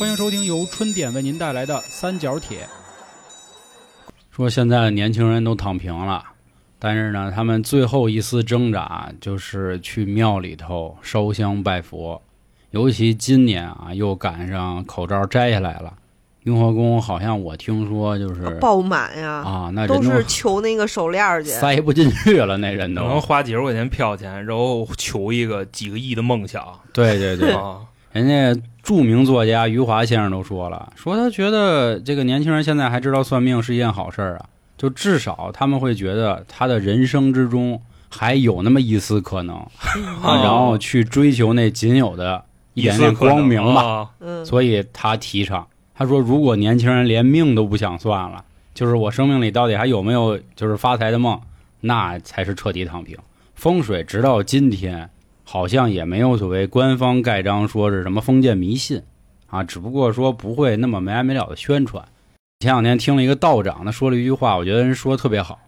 [0.00, 2.66] 欢迎收听由春点为您带来的三角铁。
[4.30, 6.24] 说现在的年轻人都躺平了，
[6.78, 12.22] 但是呢，他们最后一丝挣扎就是去庙里头烧香拜佛。
[12.70, 15.92] 尤其今年啊，又赶上口罩摘下来了，
[16.44, 21.50] 雍和宫好像我听说就是爆满呀，啊，那人都都是求那个手链去。
[21.50, 27.80] 塞不进去了，那人都能花几十块钱票钱，然后求一个几个亿的梦想对对对，啊！
[28.12, 34.46] 人家著名作家余华先生都说了，说他觉得这个年轻人现在还知道算命是一件好事儿啊，
[34.78, 39.56] 就至少他们会觉得他的人生之中还有那么一丝可能
[40.22, 42.42] 啊，然后去追求那仅有的
[42.74, 43.82] 一点点光明吧。
[43.82, 44.10] 吧。
[44.20, 51.38] 嗯，所以他提倡，他说如果年轻人连命都不想算了，就是我生命里到底还有没有就是发财的梦，
[51.80, 53.16] 那才是彻底躺平。
[53.54, 55.10] 风水直到今天
[55.50, 59.02] 好像也没有所谓官方盖章说是什么封建迷信
[59.48, 62.06] 啊，只不过说不会那么没完没了的宣传。
[62.60, 65.58] 前两天听了一个道长，他说了一句话，我觉得人说的特别好，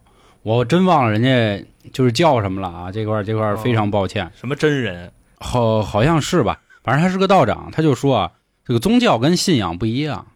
[0.42, 4.30] 我真忘了人家就是叫什么了啊，这块这块非常抱歉。
[4.36, 5.10] 什么真人
[5.40, 6.60] 好，好像是吧。
[6.84, 8.32] 反正他是个道长，他就说啊，
[8.64, 10.28] 这个宗教跟信仰不一样，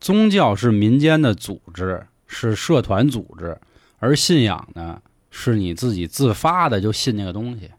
[0.00, 3.58] 宗教是民间的组织，是社团组织，
[3.98, 7.70] 而信仰呢，是你自己自发的就信那个东西。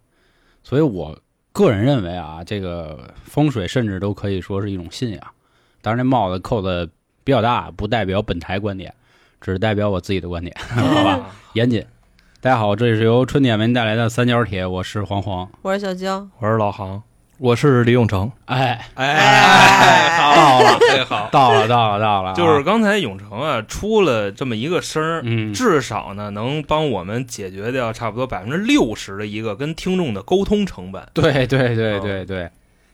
[0.70, 1.18] 所以我
[1.52, 5.20] 个人认为啊，这个风水甚至都可以说是一种信仰。
[5.82, 6.88] 当然，这帽子扣的
[7.24, 8.94] 比较大，不代表本台观点，
[9.42, 11.32] 只代表我自己的观点， 好吧？
[11.54, 11.84] 严谨。
[12.40, 15.50] 大家好，这里是由春点为您带来的三角铁，我是黄黄。
[15.64, 17.02] 我是小江，我是老航，
[17.40, 18.30] 我是李永成。
[18.46, 31.02] 哎，哎到了，哎好，到了，到了，到了啊，就是刚才永成啊出了这么一个声儿，嗯，至少呢能帮我们解决掉差不多百分之六十的一个跟听众的沟通成本。
[31.14, 32.50] 对对对对对，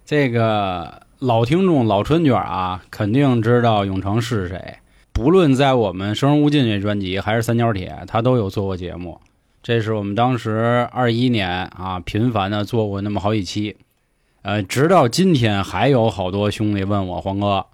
[0.05, 4.75] 这个老听众老春卷啊，肯定知道永成是谁。
[5.11, 9.20] 不论在我们《生人勿近》这专辑，还是三角铁，他都有做过节目。
[9.64, 13.75] 这是我们当时二一年啊，频繁的做过那么好几期。
[14.45, 17.66] 呃，直到今天，还有好多兄弟问我黄哥，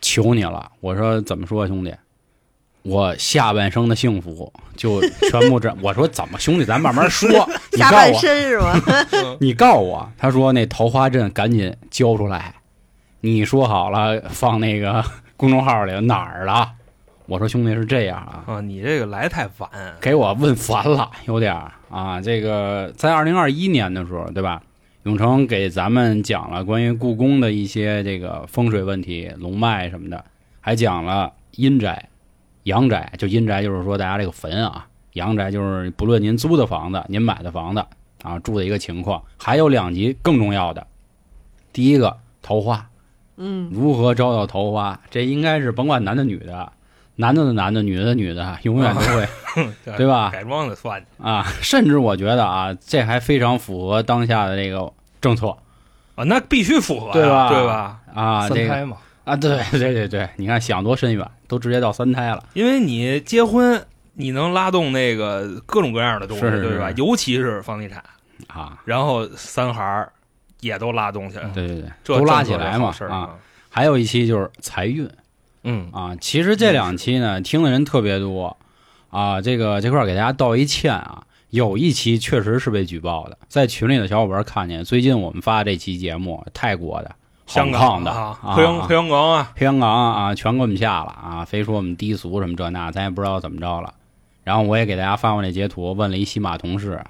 [0.00, 0.70] 求你了。
[0.78, 1.92] 我说怎么说，兄弟？
[2.82, 5.74] 我下半生的幸福就全部这。
[5.82, 7.28] 我说怎么，兄弟，咱慢慢说。
[7.74, 8.80] 你下半告我，身是吧？
[9.40, 12.54] 你告我，他说那桃花阵赶紧交出来。
[13.20, 15.04] 你说好了放那个
[15.36, 16.74] 公众号里哪儿了？
[17.26, 19.68] 我说兄弟是这样啊，啊，你这个来太晚，
[20.00, 22.20] 给我问烦了，有点儿啊。
[22.20, 24.62] 这个在二零二一年的时候，对吧？
[25.04, 30.24] 永成给咱们讲了关于故宫的一些这个风水问题、龙脉什么的，
[30.60, 32.08] 还讲了阴宅、
[32.64, 33.12] 阳宅。
[33.18, 37.84] 就阴宅就是说大家这个坟啊，阳宅就是不论您租的房子、您买的房子
[38.22, 39.20] 啊住的一个情况。
[39.36, 40.86] 还有两集更重要的，
[41.72, 42.88] 第一个桃花，
[43.36, 45.00] 嗯，如何招到桃花？
[45.10, 46.72] 这应该是甭管男的女的，
[47.16, 49.28] 男的的男的，女的的女的， 永远都会
[49.96, 51.44] 对吧改装的算计，啊。
[51.60, 55.48] 甚至我觉得啊，这还非常符合当下的这个政策
[56.14, 58.00] 啊，那必须符合呀，对吧对吧？
[58.14, 58.48] 啊。
[58.48, 62.44] 这个胎嘛，啊，对 对对对，你看想多深远，都直接到三胎了。
[62.54, 63.84] 因为你结婚，
[64.14, 66.90] 你能拉动那个各种各样的东西，是是对吧？
[66.96, 68.02] 尤其是房地产，
[68.48, 70.12] 啊，然后三孩儿
[70.60, 73.30] 也都拉动起来，对对对，这都拉起来嘛啊。
[73.70, 75.08] 还有一期就是财运
[75.64, 78.56] 嗯啊，其实这两期呢，听的人特别多
[79.10, 79.40] 啊。
[79.40, 87.14] 这个这块儿给大家道一歉啊，有一期确实是被举报的，在群里的小伙伴看见，最近我们发这期节目，泰国的、
[87.46, 93.94] 香港的啊，啊黑龙黑龙江啊，黑龙江啊，全给我们下了啊，非说我们低俗什么这那，咱也不知道怎么着了。
[94.44, 97.00] 然后我也给大家发过那截图，问了一西马同事，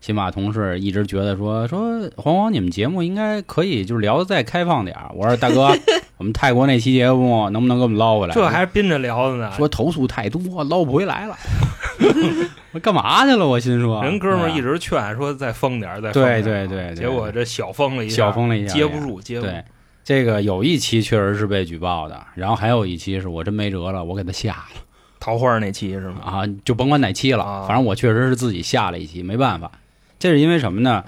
[0.00, 5.10] 喜马同事一直觉得说说黄黄你们节目应该可以就是聊的再开放点儿。
[5.14, 5.76] 我说大哥，
[6.18, 8.34] 我们泰国那期节目能不能给我们捞回来？
[8.34, 9.50] 这还憋着聊的呢。
[9.56, 11.36] 说投诉太多，捞不回来了。
[12.72, 13.46] 我干嘛去了？
[13.46, 19.50] 我心说，人哥们儿一直直劝说再封点儿，再封对点儿对对对结果这小封了一下，小封了一下，接不住，接不住。
[19.50, 19.64] 对，
[20.04, 24.82] 这个有一期确实是被举报的，然后还有一期是我真没辙了，我给他下了。
[25.18, 26.20] 桃花那期是吗？
[26.24, 29.68] 啊，就甭管哪期了，啊反正我确实是自己下了一期，没办法。
[30.18, 31.04] 这是因为什么呢？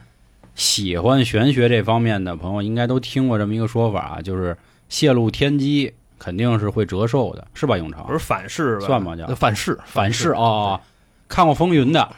[0.54, 4.56] 喜欢玄学这方面的朋友应该都听过这么一个说法啊，就是
[4.88, 7.78] 泄露天机肯定是会折寿的，是吧？
[7.78, 8.86] 永成不是反噬吧？
[8.86, 9.16] 算吗？
[9.16, 10.78] 叫反噬反噬哦。
[11.28, 12.08] 看过《风云》的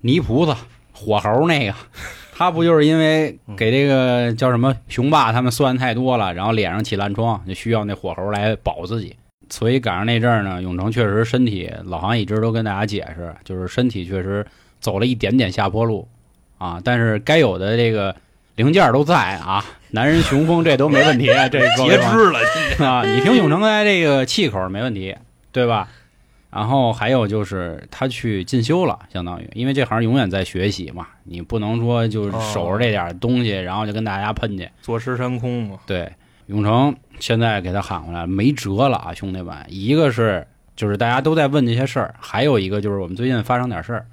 [0.00, 0.56] 泥菩萨、
[0.92, 1.74] 火猴那个，
[2.32, 9.14] 他不就是因为给这个叫什么雄霸他们算太多了，然后脸上起烂疮，就需要那火猴来保自己。
[9.50, 14.46] 所以赶上那阵儿呢，永成确实身体，老航一直都跟大家解释，就是身体确实
[14.80, 16.08] 走了一点点下坡路
[16.60, 16.80] 啊。
[16.84, 18.14] 但是该有的这个
[18.54, 25.16] 零件都在啊，男人雄风这都没问题，这 各位网截肢了，啊，你听永成来这个气口没问题，
[25.50, 25.88] 对吧？
[26.50, 34.68] 然后还有就是他去进修了，相当于因为这行永远在学习嘛，你不能说就是守着这点东西，然后就跟大家喷去。
[34.82, 35.76] 坐吃山空嘛。
[35.86, 36.12] 对，
[36.46, 44.06] 永成现在给他喊回来没辙了啊，兄弟们，一个是就是大家都在问这些事儿，还有一个就是我们最近发生点事儿，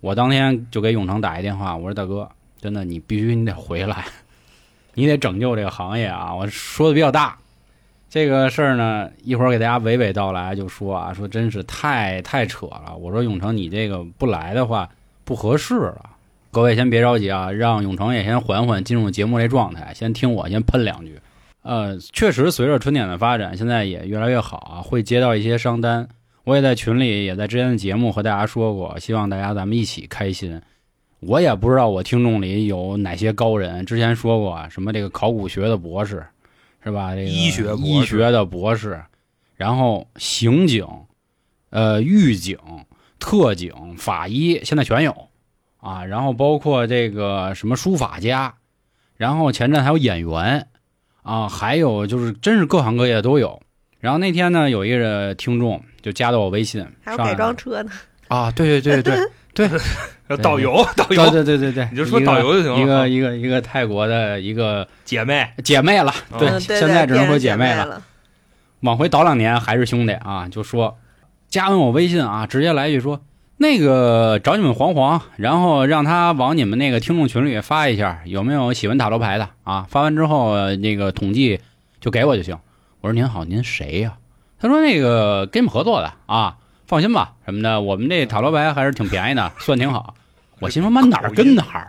[0.00, 2.28] 我当天就给永成打一电话，我说大哥，
[2.60, 4.04] 真的你必须你得回来，
[4.94, 6.34] 你得拯救这个行业啊！
[6.34, 7.36] 我说的比较大，
[8.08, 12.96] 这个事儿呢，一会儿给大家娓娓道来，就说啊，说真是太太扯了。
[12.98, 14.88] 我说永成，你这个不来的话
[15.24, 16.10] 不合适了。
[16.50, 21.20] 各位先别着急啊，让永成也先缓缓进入节目这状态，先听我先喷两句。
[21.62, 26.08] 呃，确实随着春点的发展，现在也越来越好啊，会接到一些商单。
[26.50, 30.60] 我也在群里，也在之前的节目和大家说过，希望大家咱们一起开心。
[31.20, 36.26] 我也不知道我听众里有哪些高人，之前说过啊，什么这个考古学的博士，
[36.82, 37.14] 是吧？
[37.14, 39.00] 这个医学医学的博士，
[39.54, 40.84] 然后刑警、
[41.68, 42.58] 呃狱警、
[43.20, 45.28] 特警、法医，现在全有
[45.76, 46.04] 啊。
[46.04, 48.56] 然后包括这个什么书法家，
[49.16, 50.66] 然后前阵还有演员
[51.22, 53.62] 啊，还有就是真是各行各业都有。
[54.00, 57.90] 然后那天呢，有一个听众就加到我微信，还有改装车呢，
[58.28, 59.28] 啊，对对对对。
[59.52, 59.68] 对，
[60.28, 62.78] 呃 导游，导游，对对对对，你就说导游就行了。
[62.80, 66.38] 一个啊一个一个泰国的一个姐妹，姐妹了，嗯。
[66.38, 68.00] 对，嗯现在只能说姐妹了。
[68.82, 70.96] 往回倒两年还是兄弟啊，就说
[71.48, 73.20] 加完我微信啊，直接来一句说
[73.56, 79.84] 那个找你们黄黄，然后让他往你们那个听众群里发一下，有没有喜欢塔罗牌的啊？
[79.90, 81.58] 发完之后呃那个统计
[82.00, 82.56] 就给我就行。
[83.00, 84.12] 我说您好，您谁呀、
[84.60, 90.14] 他说那个跟你们合作的啊，放心吧什么的，我们这塔罗牌还是挺便宜的，算挺好。
[90.60, 91.86] 我心说妈哪儿跟哪儿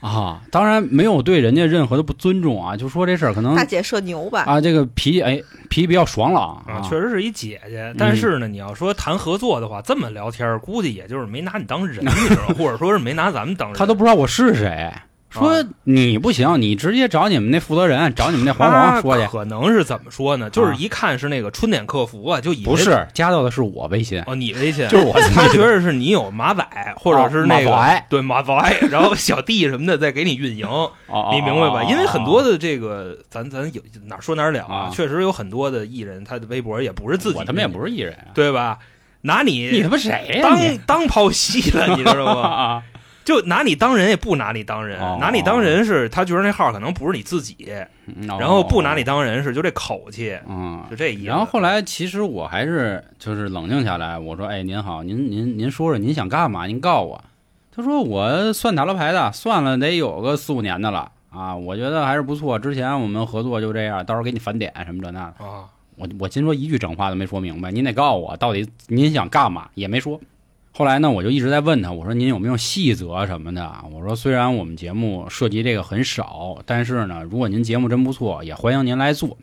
[0.00, 0.40] 啊 啊！
[0.50, 12.04] 当然没有对人家任何的不尊重啊，就说这事儿可能大姐社牛吧，啊，这个脾气哎脾气比较爽朗啊，确实是一姐姐，但是呢，你要说谈合作的话，这么聊天儿，估计也就是没拿你当人？
[12.58, 13.76] 或者说是没拿咱们当人。
[13.76, 14.92] 他都不知道我是谁，
[15.32, 19.26] 说啊你不行，你直接找你们那负责人，找你们那黄他黄说去。
[19.26, 20.50] 可能是怎么说呢？
[20.50, 26.64] 就是啊一看是那个春点客服啊，就以为不是加到的是我微信，哦，你微信就是我他觉得是你有马仔，
[26.96, 28.52] 或者是那个、马对马仔，
[28.90, 31.82] 然后小弟什么的在给你运营，哦你明白吧？
[31.82, 38.78] 哦因为很多的这个，咱咱有哪说哪了啊确实有很多的艺人，他的微博也不是自己，我他妈也不是艺人啊，对吧？
[39.24, 40.42] 拿你你他妈谁呀？
[40.42, 42.82] 当你当抛戏了，你知道吗？
[43.22, 47.56] 啊，就拿你当人也不拿你当人，哦拿你当人是他觉得那号可能不是你自己，
[48.26, 50.96] 然然后不拿你，当人是就这口气，嗯就。
[50.96, 51.24] 这意思。
[51.24, 56.66] 然后后来，其实我还是就是冷静下来，我说：“哎，您好，您您您说说您想干嘛？
[56.66, 57.24] 您告诉我。”
[57.74, 62.58] 他说：“我算塔罗牌的，算了得有个四五年的了啊，我觉得还是不错。
[62.58, 65.44] 之前我们合作就这样，到时候给你返点什么这那的。
[65.44, 65.64] 啊，
[65.96, 70.20] 我我心说一句整话都没说明白，您得告诉我到底您想干嘛，也没说。
[70.74, 73.70] 后来呢，我就一直在问他，我说您有没有细则什么的？
[73.92, 79.36] 我说虽然我们节目涉及这个很少，但是呢，如果您节目真不错，也欢迎您来做。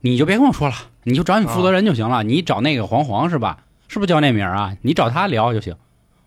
[0.00, 0.74] 你就别跟我说了，
[1.04, 2.24] 你就找你负责人就行了。
[2.24, 3.64] 你找那个黄黄是吧？
[3.86, 4.76] 是不是叫那名儿啊？
[4.82, 5.76] 你找他聊就行。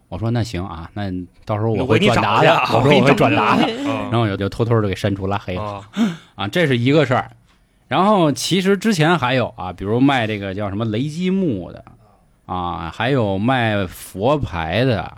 [0.07, 1.12] 我说那行啊，那
[1.44, 2.50] 到时候我会转达的。
[2.74, 3.63] 我说我会转达的。
[3.63, 5.63] 啊然后我就就偷偷的给删除拉黑了。
[5.63, 5.90] 啊
[6.36, 7.30] 啊，这是一个事儿。
[7.90, 11.83] 然后其实之前还有啊，比如卖这个叫什么雷击木的
[12.45, 15.11] 啊，还有卖佛牌的，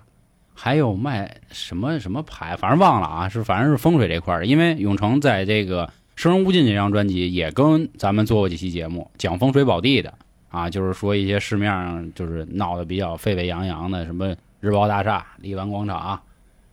[0.53, 4.45] 还有卖什么什么牌，反正忘了啊，是反正是风水这块儿的。
[4.45, 10.13] 因为永成在这个《生人勿近》这张专辑也跟咱们做过几期节目，讲风水宝地的
[10.49, 16.19] 啊，就是说一些市面上就是闹得比较沸沸扬扬的，什么日报大厦、荔湾广场，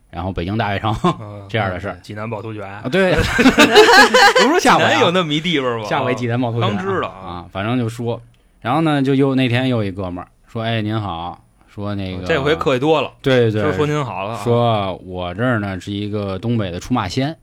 [0.09, 3.13] 然后北京大悦城啊 这样的事儿济南趵突泉，啊，对，
[4.47, 5.85] 不是下回有那么一地方吗？
[5.85, 8.19] 下回济南趵突泉啊刚知道啊啊，反正就说，
[8.61, 17.35] 然后呢，就又那天又一哥们儿说，哎，您好，说那个这回客气多了，对对就说您好了啊，说我这儿呢是一个东北的出马仙，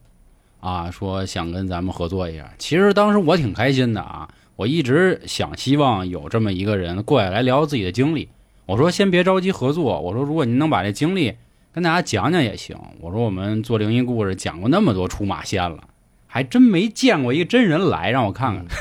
[0.61, 2.51] 啊，说想跟咱们合作一下。
[2.57, 4.27] 其实当时我挺开心的啊，
[4.57, 8.31] 我一直想希望有这么一个人过来来聊自己的经历。
[8.65, 11.35] 我说先别着急合作，我说如果您能把这经历
[11.71, 12.75] 跟大家讲讲也行。
[12.99, 15.85] 我说我们做灵异故事讲过那么多出马仙了，
[16.33, 18.65] 还真没见过一个真人来让我看看。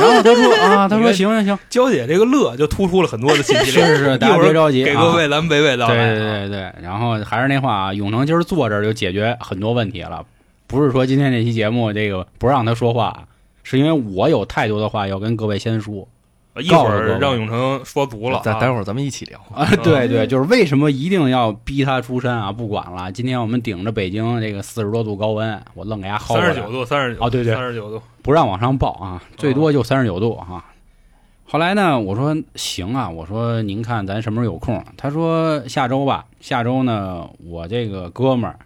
[0.00, 3.88] 然后他说啊， 他说行行行，娇姐这个乐就突出了很多的信息量。
[3.88, 6.14] 是是是，大家别着急，给啊各位咱们娓娓道对来啊。
[6.14, 10.24] 对对对，然后还是那话啊，永成今儿坐这儿就解决很多问题了，
[10.68, 13.24] 不是说今天这期节目这个不让他说话，
[13.64, 16.06] 是因为我有太多的话要跟各位先说
[16.62, 19.38] 一会儿让永成说足了啊，待待会儿咱们一起聊。
[19.54, 22.50] 啊， 对对，就是为什么一定要逼他出山啊？
[22.52, 30.64] 不管了，今天我们顶着北京这个四十多度高温，我愣给他薅三十九度，三十九哦对对三十九度，不让往上报啊，最多就三十九度哈、
[31.48, 34.82] 后来呢，我说行啊，我说您看咱什么时候有空？
[34.96, 38.58] 他说下周吧，下周呢，我这个哥们儿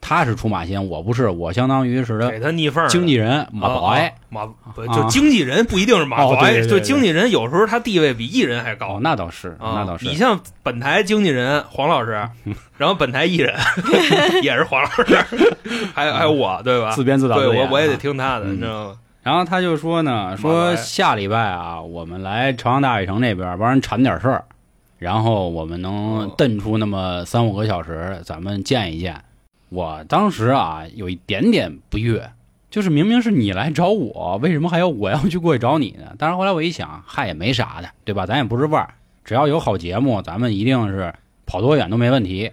[0.00, 4.14] 他是出马仙，我不是，我相当于是他给他逆缝儿经纪人马啊宝哎啊。
[4.30, 4.46] 马
[4.94, 9.72] 就经纪人不一定是马宝哎，哦对对对就经纪人有时候他地位比艺人还哦高，那倒是，啊。
[9.76, 10.06] 那倒是。
[10.06, 12.12] 你像本台经纪人黄老师，
[12.78, 13.54] 然后本台艺人
[14.42, 15.04] 也是黄老师，
[15.94, 16.92] 还有还有我，对吧？
[16.92, 18.96] 自编自导对我我也得听他的，嗯你知道吗？
[19.22, 24.44] 然后他就说呢，说下礼拜啊，我们来朝阳大悦城那边帮人铲点事儿，
[24.98, 29.20] 然后我们能哦蹬出那么三五个小时，咱们见一见。
[29.68, 32.30] 我当时啊有一点点不悦，
[32.70, 36.14] 就是明明是你来找我，为什么还要我要去过去找你呢？
[36.18, 38.26] 但是后来我一想，嗨也没啥的，对吧？
[38.26, 38.94] 咱也不是腕儿，
[39.24, 41.14] 只要有好节目，咱们一定是
[41.46, 42.50] 跑多远都没问题。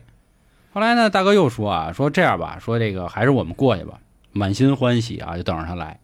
[0.73, 3.99] 后来呢，大哥又说啊，说这样吧，说这个还是我们过去吧，
[4.33, 5.99] 满心欢喜啊，就等着他来。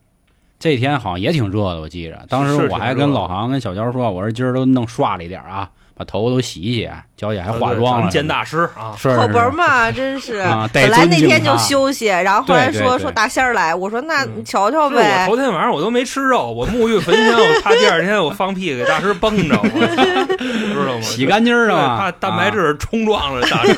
[0.59, 2.25] 这天好像也挺热的，我记着。
[2.29, 8.09] 当时我还跟老航跟小娇说，我说今儿都弄刷了一点啊，把头发都洗一洗，脚也还化妆了。
[8.09, 10.37] 见大师啊，是好是是嘛，真是。
[10.37, 15.35] 啊，本来那天就休息，然后后来说说大仙儿来，我说那嗯你瞧瞧呗我呗头。
[15.35, 21.01] 天晚上我都没吃肉，我沐浴焚香，我怕第二天我放屁给大师崩着， 知道吗？
[21.01, 23.77] 洗干净了嘛，怕蛋白质冲撞了大师。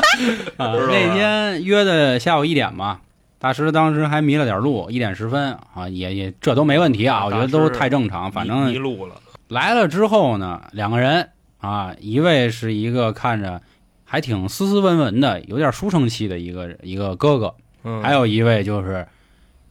[0.56, 3.00] 那天约的下午一点嘛，
[3.38, 8.32] 大师当时还迷了点路，一点十分啊，也也这都没问题啊，我觉得都太正常。
[8.32, 9.14] 反正迷路了，
[9.48, 11.28] 来了之后呢，两个人
[11.60, 13.60] 啊，一位是一个看着
[14.04, 19.06] 还挺斯斯文文的，有点书生气的一个一个哥哥，嗯，还有一位就是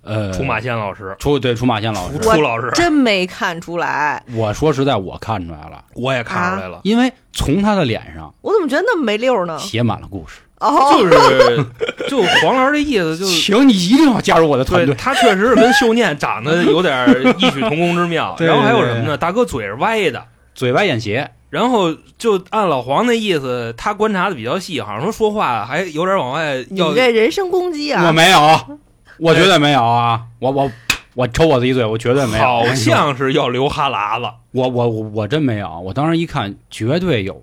[0.02, 2.18] 呃出马仙老师，出对出马仙老师。
[2.18, 9.58] 我出老师，真没看出来，我说实在，我看出来了，我也看出来了，因为从他的脸上我怎么觉得那么没溜呢？
[9.60, 10.40] 写满了故事。
[10.60, 11.66] 哦，就是
[12.10, 13.32] 就黄老师的意思就是。
[13.40, 14.94] 请你一定要加入我的团队。
[14.96, 19.18] 他确实是跟秀念长得有点异曲同工之妙， 对然后还有什么呢？
[19.18, 20.22] 大哥嘴是歪的，
[20.54, 28.06] 嘴歪眼斜，然后就按老黄那意思，他观察的比较细，好像说说话还有点往外你要这人身攻击啊！
[28.08, 28.40] 我没有，
[29.20, 30.22] 我绝对没有啊！
[30.40, 30.72] 我我
[31.16, 32.44] 我抽我自己嘴，我绝对没有。
[32.44, 34.32] 好像是要流哈喇子。
[34.54, 37.42] 我我我我真没有，我当时一看，绝对有，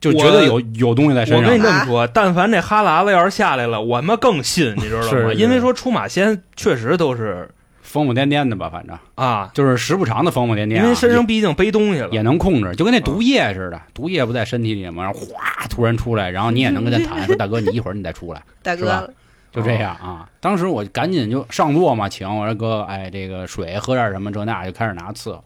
[0.00, 1.62] 就我绝对有有东西在身上我跟你。
[1.62, 5.08] 这么说，但凡这哈喇子要是下来了，我他妈更信，你知道吗？
[5.10, 7.50] 是是因为说出马仙确实都是
[7.88, 12.08] 疯疯癫癫的吧，反正啊，就是时不常的疯疯癫癫啊、因为身上毕竟背东西了。
[12.10, 15.02] 也能控制，就跟那毒液似的，毒液不在身体里吗？
[15.02, 19.14] 然后哗突然出来，然后你也能跟他谈，说大哥，你一会儿你再出来， 大是吧哥，
[19.52, 20.28] 就这样啊。
[20.40, 25.42] 当时我赶紧就上座嘛，请我说哥，哎，这个水喝点什么这那，就开始拿伺候。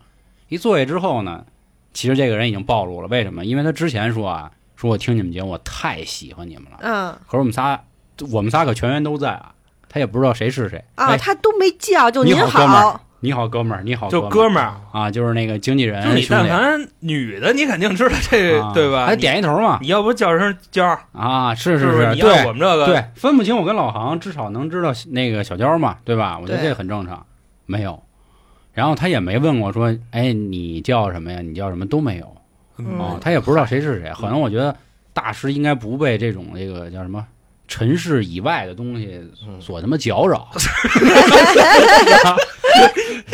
[0.49, 1.44] 一坐下之后呢，
[1.94, 3.44] 其实这个人已经暴露了，为什么？
[3.44, 6.78] 因为他之前说啊，说我听你们节目，我太喜欢你们了。
[6.82, 7.80] 嗯可是我们仨，
[8.30, 9.54] 我们仨可全员都在啊，
[9.92, 10.82] 他也不知道谁是谁。
[10.94, 19.06] 啊，哎，他都没叫，就您你好，哥们儿，你好，哥们儿，你好，就哥哥们儿，啊，就是那个经纪人就是你但凡女的，你肯定知道这啊对吧？
[19.06, 26.38] 还点一头嘛你，要不叫声娇儿，啊，是是是，你要对我们这个对，分不清我跟老航，至少能知道那个小娇嘛，对吧？
[26.40, 27.25] 我觉得这很正常。
[27.66, 28.02] 没有，
[28.72, 31.40] 然后他也没问过说，哎，你叫什么呀？
[31.40, 32.37] 你叫什么都没有
[32.78, 34.11] 嗯啊，他也不知道谁是谁。
[34.14, 34.75] 可能我觉得
[35.12, 37.25] 大师应该不被这种这个叫什么
[37.69, 39.23] 尘世以外的东西
[39.61, 40.49] 所他妈搅扰，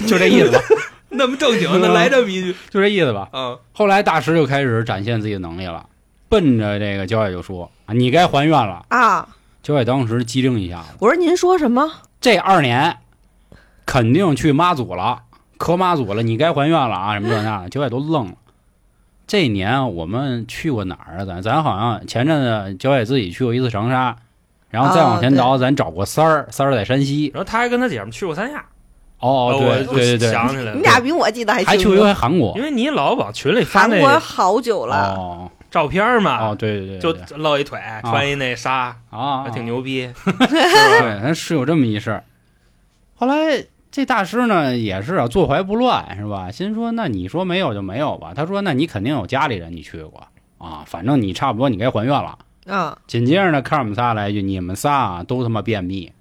[0.07, 0.61] 就这意思吧，
[1.11, 3.29] 那么正经的来这么一句，就这意思吧。
[3.33, 5.87] 嗯，后来大师就开始展现自己的能力了，
[6.29, 8.85] 奔着这个焦野就说：“啊，你该还愿了。
[8.89, 9.29] 啊！”
[9.63, 11.91] 焦野当时机灵一下子，我说您说什么？
[12.21, 12.99] 这二年
[13.85, 15.23] 肯定去妈祖了，
[15.57, 18.35] 磕妈祖了，你该还愿了啊，什么这那的，焦野都愣了。
[19.29, 21.25] 这一年我们去过哪儿啊？
[21.25, 24.17] 咱咱好像前阵子焦野自己去过一次长沙，
[24.71, 27.31] 然后再往前倒，咱找过三儿，三儿在山西。
[27.35, 28.65] 然后他还跟他姐们去过三亚，
[29.21, 32.05] 哦，对对对对，想起来了，你俩比我记得还还去过一清楚。
[32.05, 32.63] 回韩国因。
[32.63, 40.11] 为你老往群里发韩国那好久了，哦照片嘛，哦，对对对，就露一腿，穿一那纱，啊，还挺牛逼。
[40.25, 42.25] 对，他是有这么一事儿。
[43.15, 46.51] 后来这大师呢也是啊，坐怀不乱是吧？
[46.51, 48.33] 心说那你说没有就没有吧。
[48.35, 50.27] 他说那你肯定有家里人你去过。
[50.59, 52.37] 啊，反正你差不多你该还愿了。
[52.67, 56.13] 嗯，紧接着呢，看我们仨来一句，你们仨啊都他妈便秘，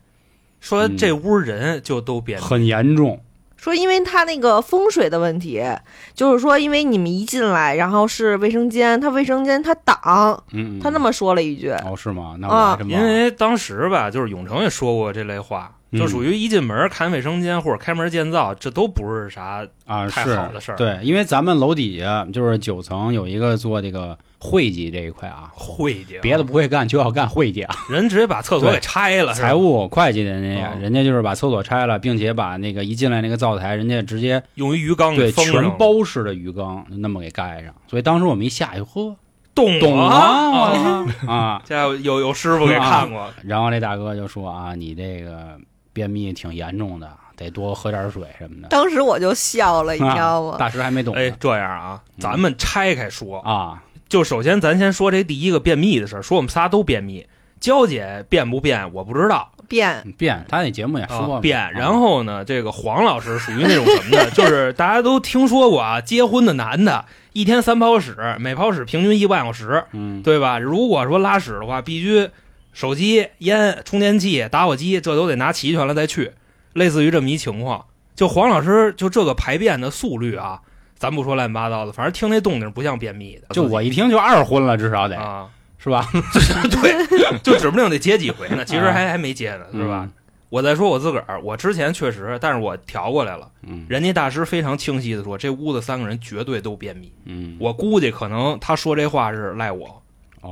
[0.62, 0.96] 说嗯。
[0.96, 2.46] 这屋人就都便秘。
[2.46, 3.20] 很严重。
[3.58, 5.64] 说因为他那个风水的问题，
[6.14, 9.98] 就是说因为你们一进来，然后是卫生间，他卫生间他挡，
[10.52, 10.80] 嗯，嗯。
[10.80, 12.38] 他那么说了一句，哦是吗？
[12.40, 20.76] 那我啊因为当时吧，就是永成也说过这类话，嗯就属于一进门看卫生间或者开门建造，这都不是啥啊，太好的事儿。
[20.76, 30.78] 对，因为咱们楼底下就是九层有一个做这个会计这一块啊，会计，别的不会干就要干会计啊， 人直接把厕所给拆了，财务会计的人家，哦。
[30.80, 39.16] 人家就是把厕所拆了，并且把那个一进来那个灶台，人家直接用于鱼缸对全包式的鱼缸那么给盖上，所以当时我们一下去，呵，
[39.56, 41.62] 懂懂啊啊啊！
[41.66, 45.58] 这有有师傅给看过，然后那大哥就说啊，你这个
[45.98, 48.68] 便秘挺严重的，得多喝点水什么的。
[48.68, 50.56] 当时我就笑了，你知道吗？
[50.60, 57.26] 大师还没懂呢哎，这样啊，咱们拆开说，啊，就首先咱先说这第一个便秘的事儿，说我们仨都便秘，
[57.60, 61.74] 娇姐便不便我不知道便便，他那节目也说便。
[61.74, 64.30] 然后呢，这个黄老师属于那种什么呢？
[64.38, 70.60] 就是大家都听说过啊，结婚的男的一天三泡屎，每泡屎平均一万小时，嗯，对吧？
[70.60, 72.30] 如果说拉屎的话，必须
[72.78, 76.34] 手机、烟、充电器、打火机，这都得拿齐全了再去，
[76.74, 77.84] 类似于这么一情况。
[78.16, 80.62] 就黄老师就这个排便的速率啊，
[80.96, 83.48] 咱不说乱七八糟的，反正听那动静不像便秘的。
[83.50, 86.08] 就我一听就二婚了，至少得啊，是吧？
[86.70, 90.04] 对，就指不定得接几回呢，其实还还没接呢，是吧？
[90.06, 90.12] 嗯？
[90.50, 93.50] 我再说我自个儿，我之前确实，但是我调过来了。
[93.64, 97.12] 嗯人家大师非常清晰的说，这屋子三个人绝对都便秘。
[97.26, 100.02] 嗯，我估计可能他说这话是赖我，哦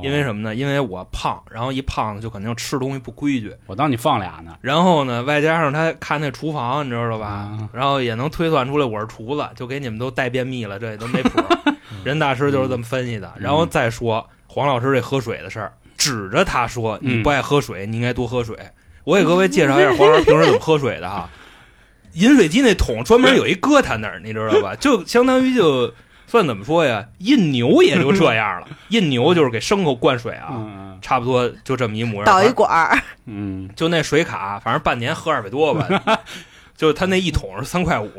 [0.02, 0.54] 因为什么呢？
[0.54, 7.26] 因为我胖，然后一胖就肯定吃东西不规矩，我当你放俩呢，然后呢，外加上他看那厨房，你知道吧？
[7.26, 11.40] 啊然后也能推算出来我是厨子，就给你们都带便秘了，这也都没谱。
[12.04, 13.32] 任大师就是这么分析的。
[13.36, 18.56] 嗯然后再说黄老师这喝水的事儿，指着他说：“嗯你不爱喝水，你应该多喝水。
[19.04, 21.28] ”我给各位介绍一下黄老师平时怎么喝水的哈。
[22.14, 24.74] 饮水机那桶专门有一搁他那儿，你知道吧？
[24.76, 25.92] 就相当于就
[26.36, 28.68] 算怎么说呀，印牛也就这样了。
[28.90, 32.24] 印牛就是给牲口灌水啊，嗯差不多就这么一模样。
[32.24, 35.88] 倒一管儿，嗯就那水卡，反正半年喝二百多吧，
[36.76, 38.10] 就他那一桶是三块五，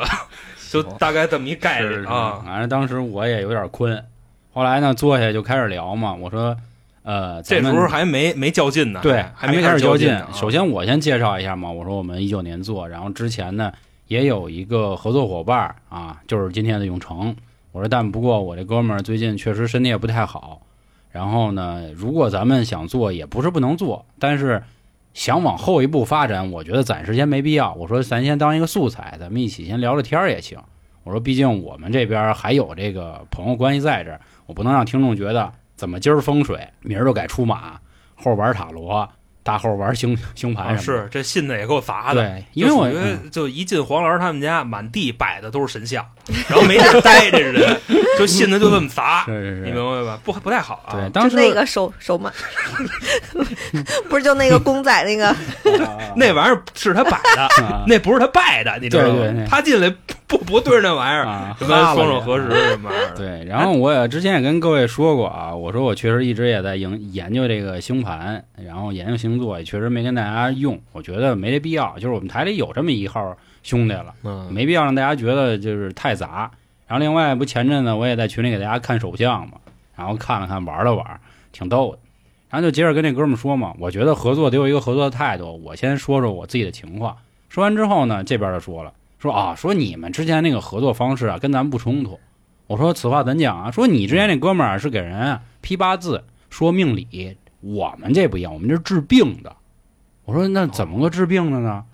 [0.70, 2.42] 就大概这么一概念啊。
[2.44, 4.02] 反正当时我也有点困，
[4.52, 6.56] 后来呢坐下就开始聊嘛，我说
[7.02, 10.28] 呃，这时候还没没较劲呢，对，还没开始较劲啊。
[10.32, 13.72] 首先，我先介绍一下嘛，我说我们一九年做，然后之前呢
[14.08, 17.36] 也有一个合作伙伴啊，就是今天的永成。
[17.76, 20.62] 我说，但不过我这哥们儿最近确实身体也不太好，
[21.10, 24.62] 然后呢，如果咱们想做，也不是不能做，但是
[25.12, 27.74] 想往后一步发展，我觉得暂时先没必要。
[27.74, 30.58] 我说，咱先当一个素材，咱们一起先聊聊天儿也行。
[31.04, 37.78] 我说，毕竟我们这边还有这个朋友关系在这儿，我不能让听众觉得怎么今儿风水，明儿就改出马，
[38.14, 39.06] 后玩塔罗，
[39.46, 40.98] 大伙玩星星盘啊什么。
[41.04, 46.04] 是这信的也够杂的，对，因为我就属于就一进黄老师他们家，满地摆的都是神像，
[46.48, 47.80] 然后没地儿待，这 人
[48.18, 50.18] 就信的就这么杂，是是你，明白吧？
[50.24, 50.92] 不不太好啊。
[50.94, 52.32] 对，就当时那个手手满，
[54.10, 55.34] 不是就那个公仔那个，
[56.16, 59.32] 那玩意儿是他摆的，啊那不是他拜的，你知道对对对？
[59.32, 59.88] 吗他进来
[60.26, 63.16] 不不对着那玩意儿，啊，什么双手合十什么玩意儿的。
[63.16, 71.94] 对，然后我也之前也跟各位说过啊，我说我确实一直也在研研究这个星盘，然后研究星座，也确实没跟大家用，我觉得没这必要。
[71.94, 76.50] 就是我们台里有这么一号兄弟了，嗯，没必要让大家觉得就是太杂。
[76.88, 79.54] 然后另外不前阵子我也在群里给大家看手相嘛，
[79.96, 81.20] 然后看了看玩了玩，
[81.52, 81.98] 挺逗的。
[82.48, 85.60] 然后就接着跟那哥们儿说嘛，我觉得合作得有一个合作的态度。
[85.64, 87.16] 我先说说我自己的情况，
[87.48, 92.18] 说完之后呢，这边就说了，说啊，说你们之前那个合作方式啊，跟咱们不冲突。
[92.66, 93.70] 我说此话怎讲啊？
[93.70, 99.54] 说你之前那哥们儿啊是给人啊批八字说命理，我们这不一样，我们这是治病的。
[100.24, 101.84] 我说那怎么个治病的呢？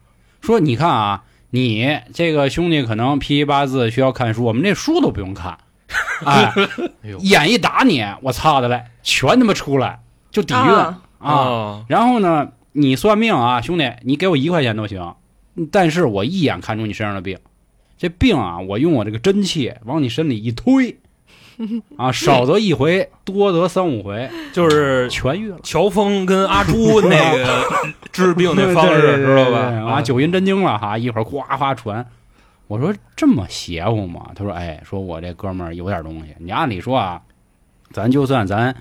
[0.41, 5.59] 说你看啊，你这个兄弟可能批八字需要看书，我们这书都不用看，
[6.25, 6.53] 哎，
[7.03, 10.75] 哎呦眼一打你，我操的嘞，全他妈出来，就底蕴
[11.19, 15.15] 啊然后呢，你算命啊，兄弟，你给我一块钱都行，
[15.71, 17.39] 但是我一眼看出你身上的病。
[17.99, 20.99] 这病啊，我用我这个真气往你身里一推，
[21.97, 25.59] 啊，少则一回，多则三五回，就是痊愈了。
[25.63, 27.65] 乔峰跟阿朱那个
[28.11, 29.59] 治病那方式，知道吧？
[29.87, 32.05] 啊，九阴真经了哈，一会儿哗哗传。
[32.67, 34.31] 我说这么邪乎吗？
[34.35, 36.35] 他说，哎，说我这哥们儿有点东西。
[36.39, 37.21] 你按理说啊，
[37.93, 38.75] 咱就算咱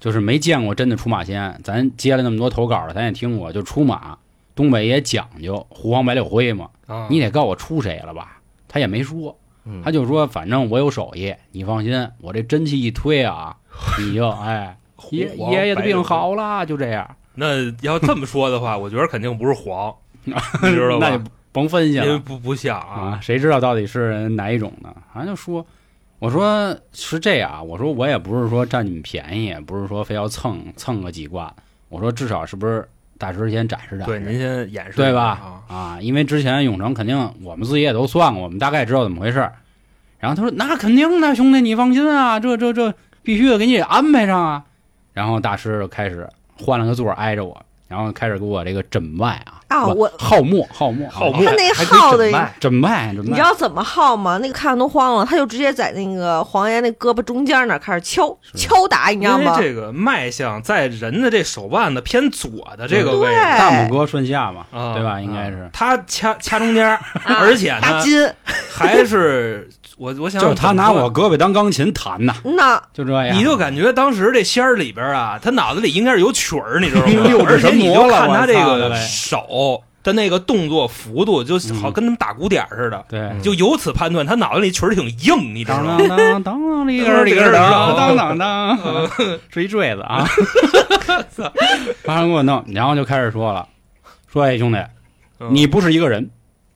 [0.00, 4.18] 就是没见过真的出马仙，咱接了那么多投稿，咱也听过，就出马，
[4.56, 8.40] 东北也讲究胡黄白柳灰嘛，啊你得告诉我出谁了吧？
[8.66, 13.56] 他也没说，嗯他就说反正我有手艺，你放心，我这真气一推啊，
[14.00, 14.76] 你就哎
[15.12, 20.32] 爷爷爷的病好了，就这样，那要这么说的话，我觉得肯定不是黄， 你
[20.70, 21.10] 知道吧？
[21.10, 24.94] 那就甭分析因为了不不像啊啊，谁知道到底是哪一种呢？
[25.12, 25.64] 反正就说，
[26.18, 31.54] 我说是这样，我说我也不是说占你们便宜，不是说非要蹭蹭个几卦，
[31.88, 32.86] 我说至少是不是
[33.18, 35.74] 大师先展示展示对，示，您先演示对吧啊？
[35.74, 39.50] 啊，因为之前永成肯定我们自己也都算过，我们大概知道怎么回事。
[40.18, 44.64] 然后他说：“那肯定的，兄弟，你放心啊，这这这必须得给你安排上啊。”
[45.12, 54.38] 然后大师就开始换了个座挨着我，然后开始给我这个诊脉啊啊我号脉号脉号脉他那号的诊脉诊脉你知道怎么号吗？
[54.38, 59.52] 那个看都慌了，他就直接在那个黄爷那胳膊中间那儿开始敲敲打，你知道吗？
[59.56, 65.20] 因为这个脉象在人的这手腕的偏左的这个位置，大拇哥顺下嘛，啊对吧？
[65.20, 65.56] 应该是。
[65.62, 68.28] 啊，他掐掐中间，啊而且呢，大筋，
[68.68, 73.36] 还是我我想就是他拿我，胳膊当钢琴弹呐，那就这样。
[73.36, 77.44] 你就感觉当时这仙儿里边啊，他脑子里应该是有曲儿，你知道吗？
[77.48, 85.96] 而且你就看他这个手的那个动作幅度，就好嗯跟他们打鼓点儿似的，对，就由此判断他脑子里曲儿挺硬，你知道当吗？
[86.08, 88.78] 当当当里个里个当当当当，
[89.50, 90.24] 是一坠子啊！
[92.04, 93.66] 马上给我弄，然后就开始说了，
[94.30, 94.78] 说哎兄弟，
[95.40, 96.30] 嗯你不是一个人。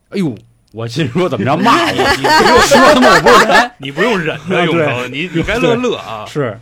[0.09, 0.35] 哎呦，
[0.73, 1.91] 我心说怎么着骂我？
[2.17, 3.71] 你不用说他妈我不是人。
[3.77, 6.25] 你不用忍着，永成，你你该乐乐啊。
[6.29, 6.57] 是，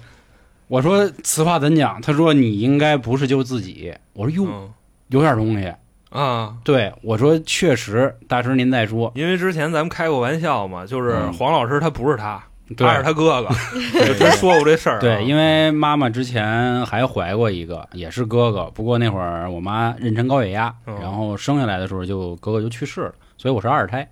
[0.68, 2.02] 我说此话怎讲？
[2.02, 3.94] 他说你应该不是就自己。
[4.14, 4.70] 我说哟，嗯
[5.10, 5.74] 有点东西。
[6.10, 9.12] 啊，对我说确实，大师您再说。
[9.14, 12.44] 因为之前咱们开过玩笑嘛，就是嗯黄老师他不是他，
[12.76, 13.50] 对他是他哥哥，
[14.08, 15.00] 就真说过这事儿啊。
[15.00, 24.08] 对，因为妈妈之前还怀过一个，也是哥哥，不过那会儿我妈妊娠高血压，嗯然后生下来的时候就哥哥就去世了，所以我是二胎。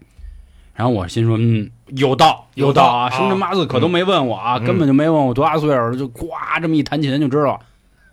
[0.74, 6.30] 然后我心说，嗯，有道有道啊，生辰八字可都没问我啊，嗯根本就没问我多大岁数，就呱
[6.62, 7.60] 这么一弹琴就知道。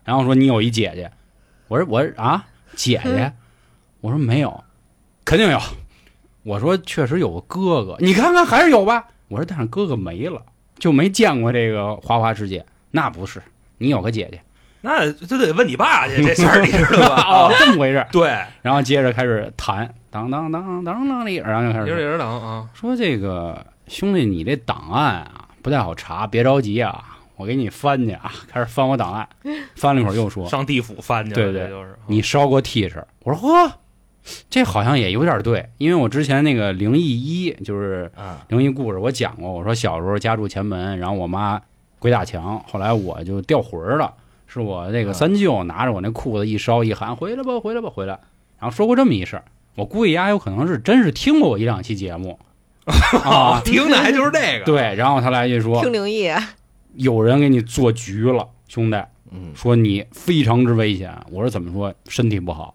[0.02, 1.10] 然后说你有一姐姐，
[1.68, 3.32] 我说我啊姐姐，
[4.00, 4.64] 我说没有，
[5.24, 5.60] 肯定有。
[6.42, 9.04] 我说确实有个哥哥，你看看还是有吧。
[9.28, 10.42] 我说但是哥哥没了，
[10.78, 12.64] 就没见过这个花花世界。
[12.90, 13.42] 那不是，
[13.78, 14.40] 你有个姐姐。
[14.80, 17.22] 那就得问你爸去这事儿， 你知道吧？
[17.28, 18.06] 哦，这么回事。
[18.12, 22.70] 对，然后接着开始弹，当当当当当里，然后就开始一人一人等啊。
[22.72, 28.30] 说这个兄弟，你这档案啊不太好查，别着急啊，我给你翻去啊。
[28.46, 29.28] 开始翻我档案，
[29.74, 33.72] 翻了一会儿又说上地府翻去了，对对就是你烧过 T 恤，我说呵，
[34.48, 38.08] 这好像也有点对，因为我之前那个灵异一就是，
[38.46, 41.60] 灵异故事，我讲过，我说小时候家住前门，然后我妈
[41.98, 44.14] 鬼打墙，后来我就掉魂了，
[44.46, 48.20] 是我这个三舅拿着我那裤子一烧一喊回来吧，回来吧，回来，
[48.60, 49.42] 然后说过这么一事，
[49.74, 52.38] 我估计丫有可能是真是听过我一两期节目
[53.24, 56.30] 啊，听的还就是这个， 对，然后他来一句说听灵异，
[56.94, 58.96] 有人给你做局了，兄弟，
[59.30, 62.74] 嗯，说你非常之危险，我说怎么说，身体不好，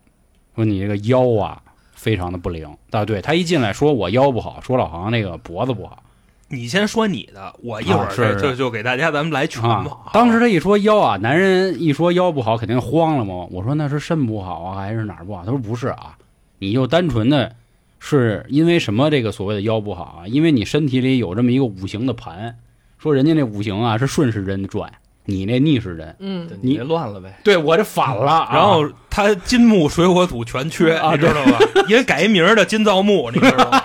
[0.56, 1.62] 说你这个腰啊
[1.94, 6.04] 非常的不灵，啊，对他一进来说我腰不好，说老航那个脖子不好。
[6.52, 13.46] 你先说你的，我一会儿啊是是就就给大家咱们来全啊。，当时他一说腰啊，男人一说腰不好，肯定慌了嘛。
[13.52, 15.46] 我说那是肾不好啊，还是哪儿不好？
[15.46, 16.18] 他说不是啊，
[16.60, 17.56] 你就单纯的
[18.00, 20.28] 是因为什么这个所谓的腰不好啊？
[20.28, 22.58] 因为你身体里有这么一个五行的盘，
[22.98, 24.92] 说人家那五行啊是顺时针转，
[25.26, 28.50] 你那逆时针，嗯，你乱了呗，对我这反了啊。
[28.54, 31.60] 然后他金木水火土全缺，啊你知道吧？
[31.90, 33.82] 因为改一名儿的金造木，你知道吗？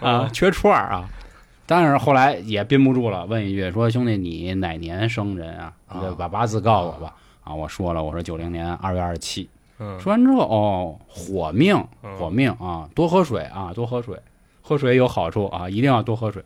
[0.00, 1.08] 啊，缺串儿啊。
[1.68, 5.72] 但是后来也憋不住了，问一句说：“兄弟，你哪年生人啊？
[5.94, 9.48] 你把八字告诉我吧。”啊，我说了，我说九零年二月二十七。
[9.78, 12.16] 嗯，说完之后，哦，火命，嗯。
[12.16, 14.16] 火命啊，多喝水啊，多喝水，
[14.62, 16.42] 喝水有好处啊，一定要多喝水。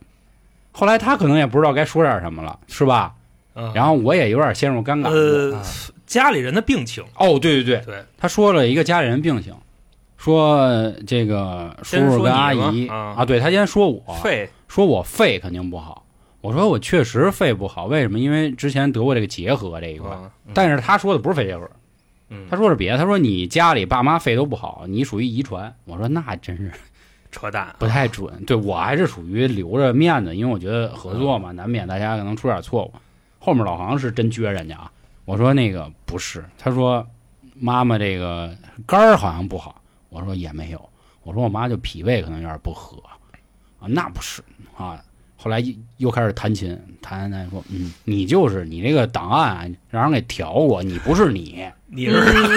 [0.72, 3.14] 后来他可能也不知道该说点什么了，是吧？
[3.54, 3.72] 嗯。
[3.74, 5.08] 然后我也有点陷入尴尬。
[5.10, 5.62] 呃啊，
[6.06, 9.54] 家里人的病情，哦，对对对，对，他说了一个家里人病情，
[10.16, 16.04] 说这个叔叔跟阿姨啊啊，对他先说我，肺说我肺肯定不好。
[16.40, 18.18] 我说我确实肺不好，为什么？
[18.18, 21.68] 因为之前得过这个结核这一块，啊但是他说的不是肺结核，
[22.30, 22.98] 嗯他说是别的。
[22.98, 25.72] 他说你家里爸妈肺都不好，你属于遗传。
[25.84, 26.72] 我说那真是
[27.30, 28.44] 扯淡，不太准。
[28.44, 32.94] 对我还是属于留着面子，因为我觉得合作嘛，难免大家可能出点错误。
[33.38, 34.90] 后面老航是真撅人家啊。
[35.24, 37.06] 我说那个不是，他说
[37.54, 39.80] 妈妈这个肝儿好像不好。
[40.08, 40.90] 我说也没有，
[41.22, 42.96] 我说我妈就脾胃可能有点不和
[43.78, 44.42] 啊，那不是
[44.76, 45.00] 啊。
[45.42, 52.12] 后来又又开始弹琴，弹弹说，嗯，你就是你这个档案啊让人给调过，你不是你， 你是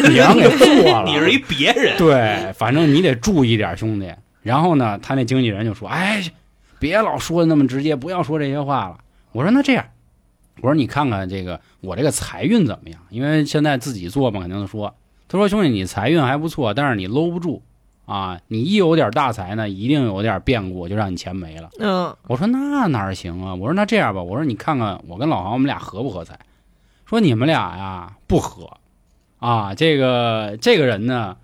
[0.10, 4.12] 你让人给做了， 你是一别人，对，反正你得注意点，兄弟。
[4.42, 6.22] 然后呢，他那经纪人就说：“哎，
[6.78, 8.98] 别老说的那么直接，不要说这些话了。”
[9.32, 9.86] 我说：“那这样，
[10.62, 13.00] 我说你看看这个我这个财运怎么样？
[13.10, 14.94] 因为现在自己做嘛，肯定说。
[15.30, 17.62] 他说：兄弟，你财运还不错，但是你搂不住
[18.06, 18.40] 啊。
[18.48, 21.70] 你一有点大财呢，一定有点变故，就让你钱没了。
[21.80, 23.54] 嗯，我说那哪行啊？
[23.54, 26.40] 我说那这样吧，我说你看看我跟老黄我们俩合不合财？
[27.06, 28.78] 说你们俩呀不合
[29.40, 31.38] 啊，这个这个人呢，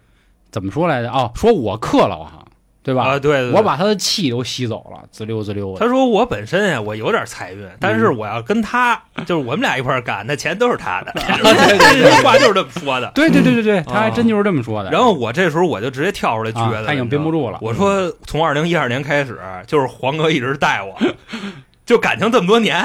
[0.49, 1.11] 怎么说来着？
[1.11, 2.38] 哦，说我克老行，
[2.81, 3.03] 对吧？
[3.03, 5.79] 啊，对对对，我把他的气都吸走了，滋溜滋溜的。
[5.79, 11.11] 他说我本身呀，我有点财运，但嗯是我要跟他， 就是我们俩一块儿干，那钱都是他的。
[11.19, 13.11] 这话就是这么说的。
[13.13, 14.89] 对对对对对，他还真就是这么说的。
[14.91, 17.59] 然后我这时候我就直接跳出来撅了，啊他已经憋不住了。
[17.61, 20.97] 我说从二零一二年开始，就是黄哥一直带我，
[21.85, 22.81] 就感情这么多年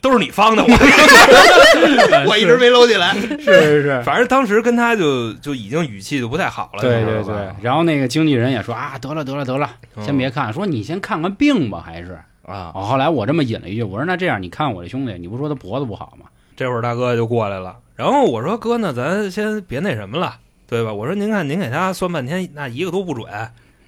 [0.00, 0.68] 都是你方的我，
[2.28, 3.14] 我一直没搂起来。
[3.14, 6.80] 是是是，反正当时跟他就就已经语气就不太好了。
[6.80, 7.34] 对对对。
[7.60, 12.18] 然后那个经纪人也说啊，得了得了得了，嗯先别看，说你先看看病吧，还是。
[12.46, 16.26] 啊，哦，后来我这么引了一句，我说那这样，你看我这兄弟，你不说他脖子不好吗？
[16.56, 20.92] 这会儿大哥就过来了，然后我说哥呢，咱先别那什么了，对吧？
[20.92, 23.26] 我说您看您给他算半天，那一个都不准，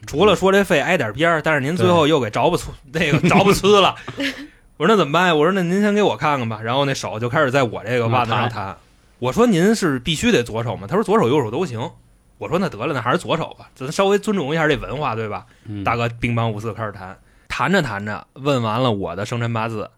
[0.07, 3.94] 除了说这肺挨点边儿，但是您最后又给着不呲那个着不呲了。
[4.80, 5.34] 我说那怎么办呀？
[5.34, 6.58] 我说那您先给我看看吧。
[6.62, 8.74] 然后那手就开始在我这个袜子上弹。
[9.18, 10.86] 我说您是必须得左手吗？
[10.88, 11.90] 他说左手右手都行。
[12.38, 15.44] 我说那得了，那还是左手吧，咱稍微尊重一下这文化，对吧？
[15.66, 17.14] 嗯大哥兵乓五四开始弹，
[17.46, 19.90] 弹着弹着，问完了我的生辰八字，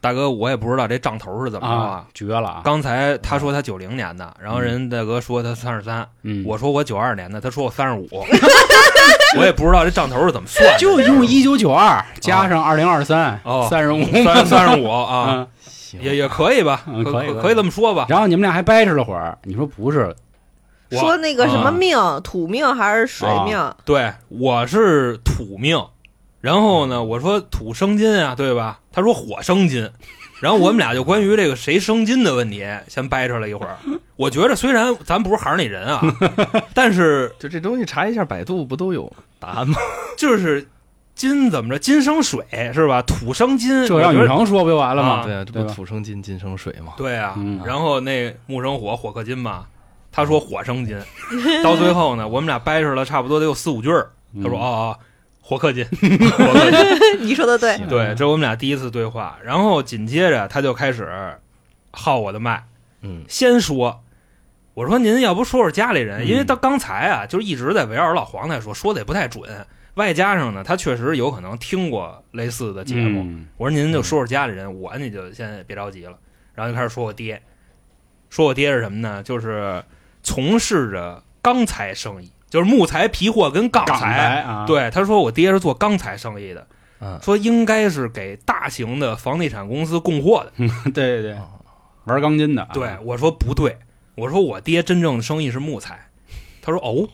[0.00, 2.60] 大哥我也不知道这账头是怎么着啊，绝了啊！
[2.64, 8.06] 刚才他说他九零年的，然后人大哥说他三十三，嗯，我说我九二年的，他说我三十五，
[9.38, 18.06] 我也不知道这账头是怎么算的，就用一九九二加上二零二三哦， 三十五三 三十五啊，嗯，行也也可以吧，可嗯可以可以这么说吧。
[18.08, 20.14] 然后你们俩还掰扯了会儿，你说不是？
[20.92, 23.72] 我说那个什么啊命，土命还是水命？
[23.84, 25.80] 对，我是土命，
[26.40, 28.80] 然后呢，我说土生金啊，对吧？
[28.92, 29.88] 他说火生金，
[30.40, 33.76] 然后我们俩就关于这个谁生金的问题先掰扯了一会儿。
[34.16, 36.02] 我觉着虽然咱不是行里人啊，
[36.74, 39.76] 但是就这东西查一下百度不都有答案吗？
[40.18, 40.66] 就是
[41.14, 43.02] 金怎么着，金生水是吧？
[43.02, 45.20] 土生金，这让我觉得女生说不就完了吗？
[45.20, 46.94] 啊对啊，这对吧不土生金，金生水嘛。
[46.96, 49.66] 对啊，嗯然后那木生火，火克金嘛，
[50.12, 50.98] 他说火生金，
[51.62, 54.10] 到最后呢，我们俩掰扯了差不多得有四五句儿。
[54.42, 54.98] 他说嗯哦哦，
[55.50, 57.26] 火克金， 活客金。
[57.26, 59.36] 你说的对，对，这是我们俩第一次对话。
[59.42, 61.36] 然后紧接着他就开始
[61.90, 62.64] 号我的麦，
[63.00, 64.04] 嗯，先说。
[64.74, 69.42] 我说您要不说说家里人，嗯因为他刚才啊，就是一直在围绕着老黄在说，说的也不太准，
[69.94, 76.16] 外加上呢，他确实有可能听过类似的节目，嗯我说您就说说家里人，我你就先别着急了。
[76.54, 77.42] 然后就开始说我爹，
[78.28, 79.20] 说我爹是什么呢？
[79.24, 79.82] 就是
[80.22, 84.40] 从事着钢材生意，就是木材、皮货跟钢港材。
[84.42, 86.66] 啊，对，他说我爹是做钢材生意的，
[87.00, 90.52] 嗯说应该是给大型的房地产公司供货的。
[90.90, 91.48] 对对对哦，
[92.04, 93.78] 玩钢筋的啊，对，我说不对，
[94.16, 95.98] 我说我爹真正的生意是木材。
[96.60, 97.08] 他说哦，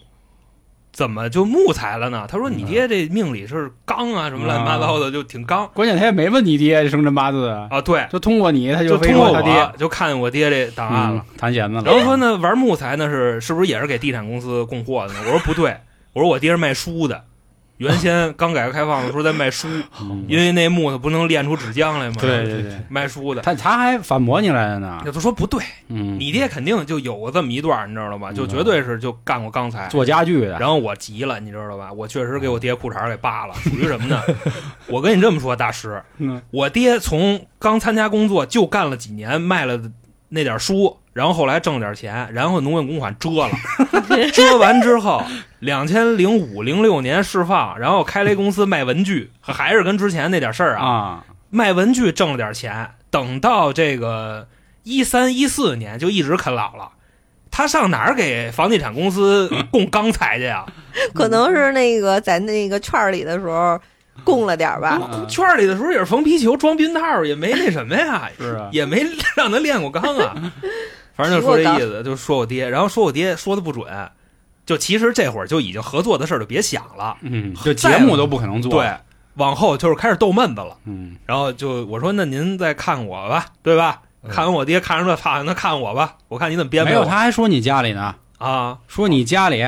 [0.96, 2.26] 怎么就木材了呢？
[2.26, 7.82] 他说你爹这命里是钢啊，什么乱七八糟的，就挺钢关键他也没问你爹生辰八字啊，啊。
[7.82, 11.22] 对，就通过你，他就通过我爹就看我爹这档案了。
[11.28, 11.82] 嗯，弹弦子了。
[11.84, 15.20] 然后说呢，玩木材那是是不是也是给地产公司供货的呢？
[15.26, 15.76] 我说不对，
[16.14, 17.24] 我说我爹是卖书的，
[17.78, 19.68] 原先刚改革开放的时候在卖书，
[20.00, 22.14] 嗯因为那木头不能炼出纸浆来嘛。
[22.18, 23.42] 对对对，卖书的。
[23.42, 25.00] 他他还反驳你来了呢。
[25.04, 28.30] 他说不对，嗯，你爹肯定就有过这么一段，你知道吧？
[28.30, 29.86] 嗯就绝对是就干过钢材。
[29.88, 31.92] 做家具的，然后我急了，你知道吧？
[31.92, 34.22] 我确实给我爹裤衩给扒了， 属于什么呢？
[34.88, 39.78] 我跟你这么说，大师，嗯我爹从刚参加工作就干了几年，卖了
[40.28, 43.50] 那点书，然后后来挣点钱，然后农业公款遮了，
[44.32, 45.22] 遮完之后，
[45.60, 54.48] 两千零五零六年释放，然后开了一公司卖文具，还是跟之前那点事儿啊，啊，卖文具挣了点钱，等到这个
[54.82, 56.90] 一三一四年就一直啃老了。
[57.48, 60.66] 他上哪儿给房地产公司供钢材去呀？
[61.14, 63.80] 可能是那个在那个圈儿里的时候
[64.24, 65.00] 供了点儿吧。
[65.12, 69.04] 嗯圈里的时候也是缝皮球、装避孕套，也没那什么呀， 是啊，也没
[69.36, 70.34] 让他练过钢啊。
[71.14, 73.86] 反正就说这意思，就说我爹，然后说我爹说的不准，
[74.66, 78.70] 就其实这会儿就已经合作的事儿就别想了，嗯，就节目都不可能做。
[78.70, 78.92] 对，，
[79.34, 80.76] 往后就是开始逗闷子了。
[80.84, 84.00] 嗯，然后就我说那您再看我吧，对吧？
[84.02, 88.76] 嗯看完我爹，看着这操，那看我吧，我看你怎么编没有，他还说你家里呢，啊！
[88.88, 89.64] 说你家里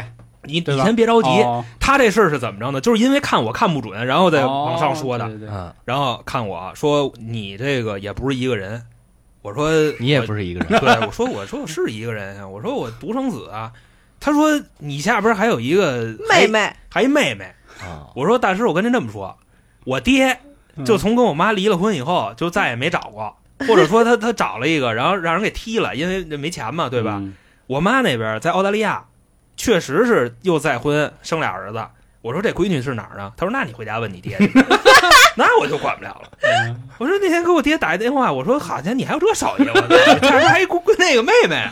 [0.48, 1.64] 你你先别着急，哦。
[1.78, 2.80] 他这事儿是怎么着呢？
[2.80, 5.24] 就是因为看我看不准，然后再往上说的。
[5.26, 5.54] 哦对对对。
[5.54, 8.82] 嗯，然后看我说你这个也不是一个人，
[9.42, 13.70] 我说你也不是一个人， 对，我说我说我是一个人呀， 我说我独生子啊。
[14.20, 17.44] 他说你下边还有一个妹，妹，还还一妹妹。
[17.80, 19.36] 啊，我说大师，我跟您这么说，
[19.84, 20.36] 我爹
[20.74, 20.84] 嗯。
[20.84, 23.36] 就从跟我妈离了婚以后，就再也没找过，
[23.68, 27.18] 或者说他他找了一个，然后让人给踢了，因为这没钱嘛，对吧？
[27.22, 27.34] 嗯。
[27.68, 29.04] 我妈那边在澳大利亚，
[29.58, 31.84] 确实是又再婚生俩儿子，
[32.22, 33.32] 我说这闺女是哪儿的？
[33.36, 34.50] 他说那你回家问你爹去，
[35.36, 36.30] 那我就管不了了。
[36.96, 39.68] 我说那天给我爹打一电话，我说好家伙，你还有这手艺？
[39.68, 41.68] 我操，这还姑那个妹妹。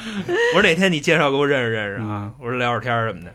[0.54, 2.30] 我说哪天你介绍给我认识认识啊？
[2.38, 3.32] 我说聊会天什么的。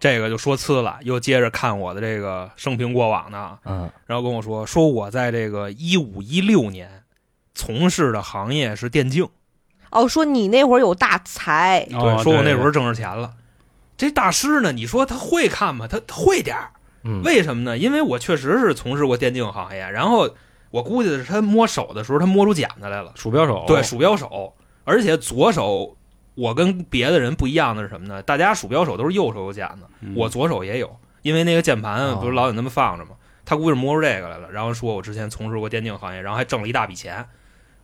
[0.00, 7.04] 这个就说呲了，又接着看我的这个生平过往呢，嗯，然后跟我说说我在这个一五一六年
[7.54, 9.28] 从事的行业是电竞，
[9.90, 13.30] 哦，说你那会儿有大财，哦对，说我那会儿挣着钱了。
[14.02, 15.86] 这大师呢，你说他会看吗？
[15.86, 16.70] 他他会点儿，
[17.04, 17.78] 嗯为什么呢？
[17.78, 20.28] 因为我确实是从事过电竞行业，然后
[20.72, 25.96] 我估计的是他摸手的时候，他摸出茧子来了，鼠标手，对，鼠标手，而且左手。
[26.34, 28.22] 我跟别的人不一样的是什么呢？
[28.22, 33.10] 大家鼠标手都是右手有茧子，嗯我左手也有，因为那个键盘哦不是老有那么放着吗？
[33.44, 37.24] 他估计是摸出这个来了，然后说我之前从事过电竞行业，然后还挣了一大笔钱。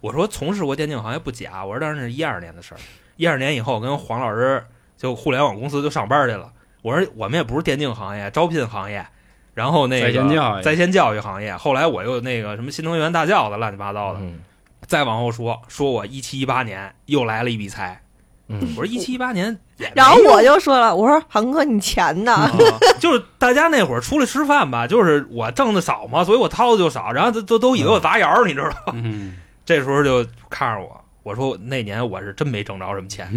[0.01, 2.81] 我说从事过电竞行业不假，我说当时是一二年的事儿。
[3.17, 4.65] 一二年以后，我跟黄老师
[4.99, 6.53] 就互联网公司就上班去了。
[6.83, 9.07] 我说我们也不是电竞行业，招聘行业，
[9.55, 11.57] 然后那个在线教育在线教育行业。
[11.57, 14.19] 后来我又那个什么新能源大教的乱七八糟的。
[14.21, 14.41] 嗯
[14.87, 18.01] 再往后说，说我一七一八年又来了一笔财。
[18.47, 19.59] 嗯我说一七一八年
[19.95, 22.33] 然后我就说了，我说航哥你钱呢？
[22.33, 22.51] 啊
[22.99, 28.93] 就是大家那会儿出来吃饭吧，就是我挣的少嘛，所以我掏的就少，然后都都都以为我砸窑，你知道吧？
[28.95, 33.29] 嗯，这时候就看着我，我说那年我是真没挣着什么钱。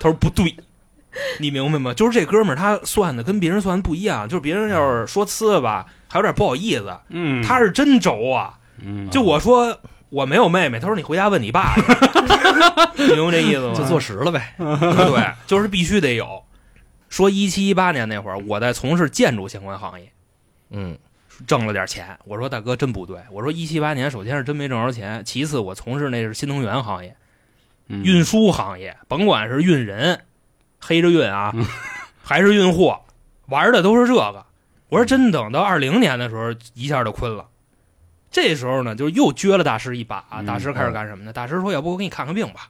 [0.00, 0.52] 他说不对，
[1.38, 1.92] 你明白吗？
[1.94, 8.58] 就是这哥们儿他算的跟别人算的不一样，就是别人要是说呲吧，还有点不好意思，嗯，他是真轴啊。
[8.82, 11.82] 嗯，就我说我没有妹妹，他说你回家问你爸去，
[12.96, 13.74] 你明白这意思吗？
[13.74, 14.54] 就坐实了呗。
[14.58, 16.42] 对，就是必须得有。
[17.08, 20.10] 说一七一八年那会儿，我在从事建筑相关行业，
[20.70, 20.96] 嗯
[21.46, 22.16] 挣了点钱。
[22.24, 27.16] 我说大哥真不对，我说一七八年首先是真没挣着钱，其次我从事那是新能源行业、
[27.88, 30.20] 嗯运输行业，甭管是运人，
[30.80, 31.54] 黑着运啊，
[32.22, 33.00] 还是运货，
[33.48, 34.44] 玩的都是这个。
[34.88, 37.44] 我说真等到二零年的时候，一下就困了。
[38.30, 40.24] 这时候呢，就又撅了大师一把。
[40.28, 41.32] 啊大师开始干什么呢？
[41.32, 42.68] 大师说：“要不我给你看看病吧？”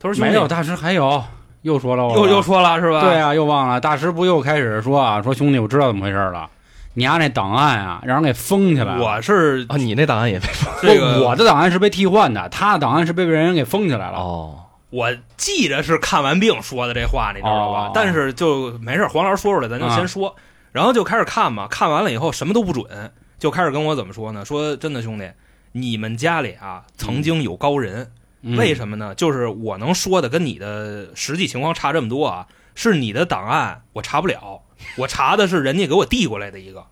[0.00, 1.22] 他说：“没有大师还有
[1.62, 3.00] 又说了，又又说了是吧？
[3.02, 6.48] 对啊，又忘了大师不又开始说啊，说兄弟，我知道怎么回事了，
[6.94, 9.02] 你丫那档案啊，让人给封起来了。
[9.02, 10.46] 我是啊，你那档案也被
[10.80, 14.18] 这个我的档案是被替换的，他的档案是被别人给封起来了。
[14.18, 14.61] 哦，
[14.92, 17.86] 我记着是看完病说的这话，你知道吧？
[17.86, 20.36] 哦但是就没事，黄老师说出来，咱就先说。
[20.70, 24.44] 然后就开始看嘛，看完了以后什么都不准，就开始跟我怎么说呢？
[24.44, 25.30] 说真的，兄弟，
[25.72, 29.14] 你们家里啊曾经有高人，嗯为什么呢？
[29.14, 34.62] 就是我能说的跟你的实际情况差这么多啊，是你的档案我查不了，
[34.96, 36.86] 我查的是人家给我递过来的一个，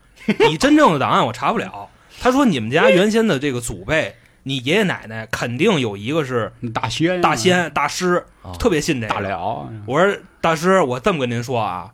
[0.49, 1.89] 你真正的档案我查不了。
[2.21, 4.15] 他说你们家原先的这个祖辈，
[4.51, 9.29] 你爷爷奶奶肯定有一个是大仙大仙大师，哦特别信这大个。
[9.29, 11.91] 了，我说大师，我这么跟您说啊，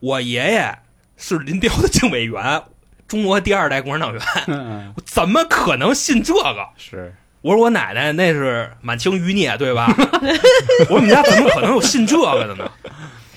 [0.00, 0.78] 我爷爷
[1.18, 2.62] 是林彪的政委员，
[3.06, 6.66] 中国第二代共产党员，嗯 我怎么可能信这个？
[6.78, 9.94] 是我说我奶奶那是满清余孽，对吧？
[9.94, 12.70] 我 说我们家怎么可能有信这个的呢？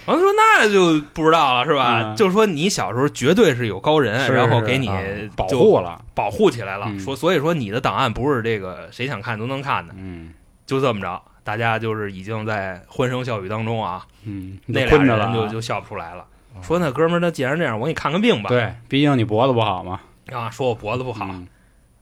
[0.05, 2.01] 完了说那就不知道了，是吧？
[2.03, 2.15] 嗯。
[2.15, 5.01] 就是说你小时候绝对是有高人，是是然后给你啊
[5.35, 6.85] 保护了，保护起来了。
[6.89, 6.99] 嗯。
[6.99, 10.33] 说所以说你的档案不是这个谁想看都能看的，嗯。
[10.65, 16.25] 就这么着，大家就是已经在欢声笑语当中啊，嗯，那俩人就就笑不出来了。
[16.61, 18.49] 说那哥们儿，那既然这样，我给你看看病吧。
[18.49, 19.99] 对，毕竟你脖子不好嘛，
[20.31, 21.47] 啊，说我脖子不好，嗯。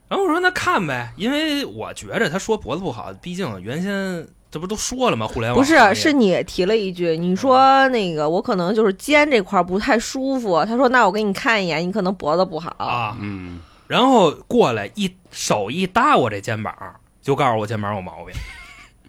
[0.07, 5.25] 然后我说那看呗，因为我觉着他说脖子不好，毕竟原先这不都说了吗？
[5.25, 10.63] 互联网不是是你提了一句，你说那个我可能就是肩这块不太舒服。
[10.63, 12.69] 他说那我给你看一眼，你可能脖子不好。
[12.77, 16.71] 啊，嗯然后过来一手一搭我这肩膀，
[17.19, 18.35] 就告诉我肩膀有毛病，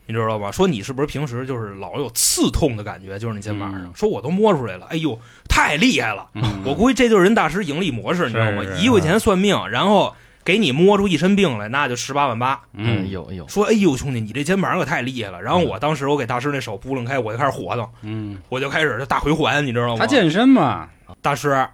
[0.07, 0.51] 你知道吧？
[0.51, 3.83] 说你是不是平时就是老有刺痛的感觉，就是你肩膀上？
[3.83, 6.27] 嗯说我都摸出来了，哎呦，太厉害了！
[6.33, 12.61] 嗯，我估计这就是人大师盈利模式，你知道吗一块钱算命，然后给你摸出一身病来，那就十八万八。
[12.75, 15.41] 嗯有有，说，哎呦，兄弟，你这肩膀可太厉害了。
[15.41, 19.97] 然后我当时我给大师那手扑棱开，我就开始活动，嗯，我就开始这大回环，你知道吗？
[19.99, 20.89] 他健身嘛，
[21.23, 21.67] 大师，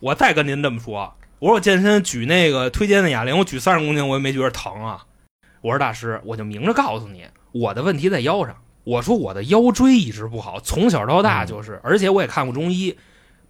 [0.00, 5.04] 我再跟您这么说，我说我健身举那个推荐的哑铃，我举三十公斤，我也没觉得疼啊。
[5.60, 8.56] 我说大师，我就明着告诉你，我的问题在腰上。
[8.84, 12.96] 我说我的腰椎一直不好，从小到大就是，而且我也看过中医，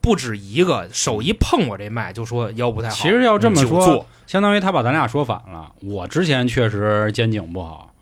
[0.07, 2.95] 不止一个，手一碰我这脉就说腰不太好。
[2.95, 5.73] 其实要这么说，相当于他把咱俩说反了。
[5.83, 7.93] 我之前确实肩颈不好，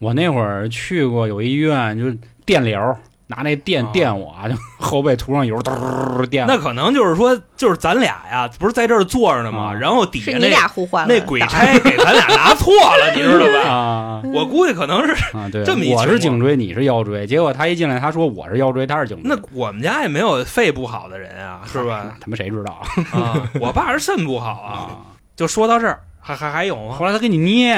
[0.00, 4.54] 我那会儿去过有一医院，就是电疗，拿那电啊电我，就
[4.84, 6.46] 后背涂上油，嘟儿电。
[6.46, 9.70] 那可能就是说，就是咱俩呀，不是在这儿坐着呢吗？
[9.70, 13.68] 啊然后底下那俩互换那鬼差 给咱俩拿错了，你知道吧？
[13.70, 22.14] 啊我估计可能是啊，对，这么一我是颈椎，你是腰椎，结果他一进来，他说我是腰椎，他是颈椎，那我们家也没有肺不好的人啊，是吧？
[22.20, 24.72] 他妈谁知道啊，我爸是肾不好啊。
[24.74, 24.90] 啊？
[25.36, 26.94] 就说到这儿，还还还有吗？
[26.94, 27.74] 后来他给你捏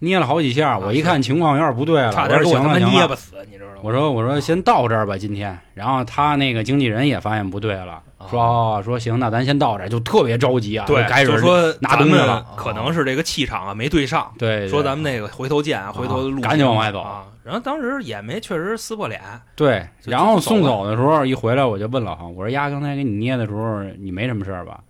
[0.00, 3.74] 捏了好几下，我一看情况有点不对了，差点给我他捏巴死，你知道吗？
[3.82, 5.56] 我说我说先到这儿吧，今天。
[5.74, 17.24] 然后他那个经纪人也发现不对了，说哦说行，那咱先到这儿，就特别着急啊，对就，开始说拿东西了可能是这个气场啊没对上，对对说咱们那个回头见啊，回头路赶紧往外走啊。
[17.44, 19.20] 然后当时也没确实撕破脸，
[19.56, 19.86] 对。
[20.04, 24.80] 然后送走的时候一回来，我就问老航，我说丫刚才给你捏的时候，你没什么事儿吧？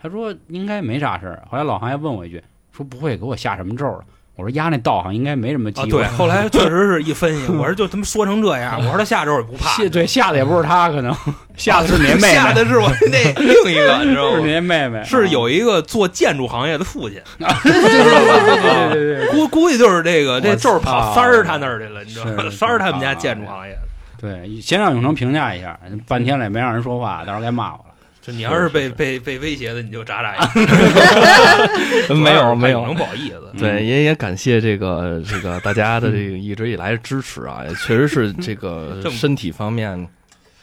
[0.00, 1.42] 他说应该没啥事儿。
[1.50, 2.42] 后来老航还问我一句，
[2.72, 4.04] 说不会给我下什么咒了？
[4.38, 5.90] 我说压那道行应该没什么机啊，会。
[5.90, 11.12] 对，后来确实是一分析， 我说就他妈说成这样，我说他下周也不怕，吓对吓的也不是他，可能
[11.58, 14.38] 吓的是您妹妹，吓的是我那 另一个，你知道吗？
[14.44, 22.44] 那妹妹，是有一个做建筑行业的父亲，对对对对估估计就是这个这我咒跑三儿他那儿去了，你知道吗？
[22.50, 23.76] 三儿他们家啊建筑行业。
[24.20, 27.87] 对，先让永成评价一下，半天了也没让人说话，到时候该骂我了。
[28.28, 32.14] 就你要是被被被威胁的，你就眨眨眼。
[32.14, 33.40] 没有没有能，不好意思。
[33.58, 40.06] 对，也也感谢这个这个大家的这个一直以来的支持啊，也确实是 这个身体方面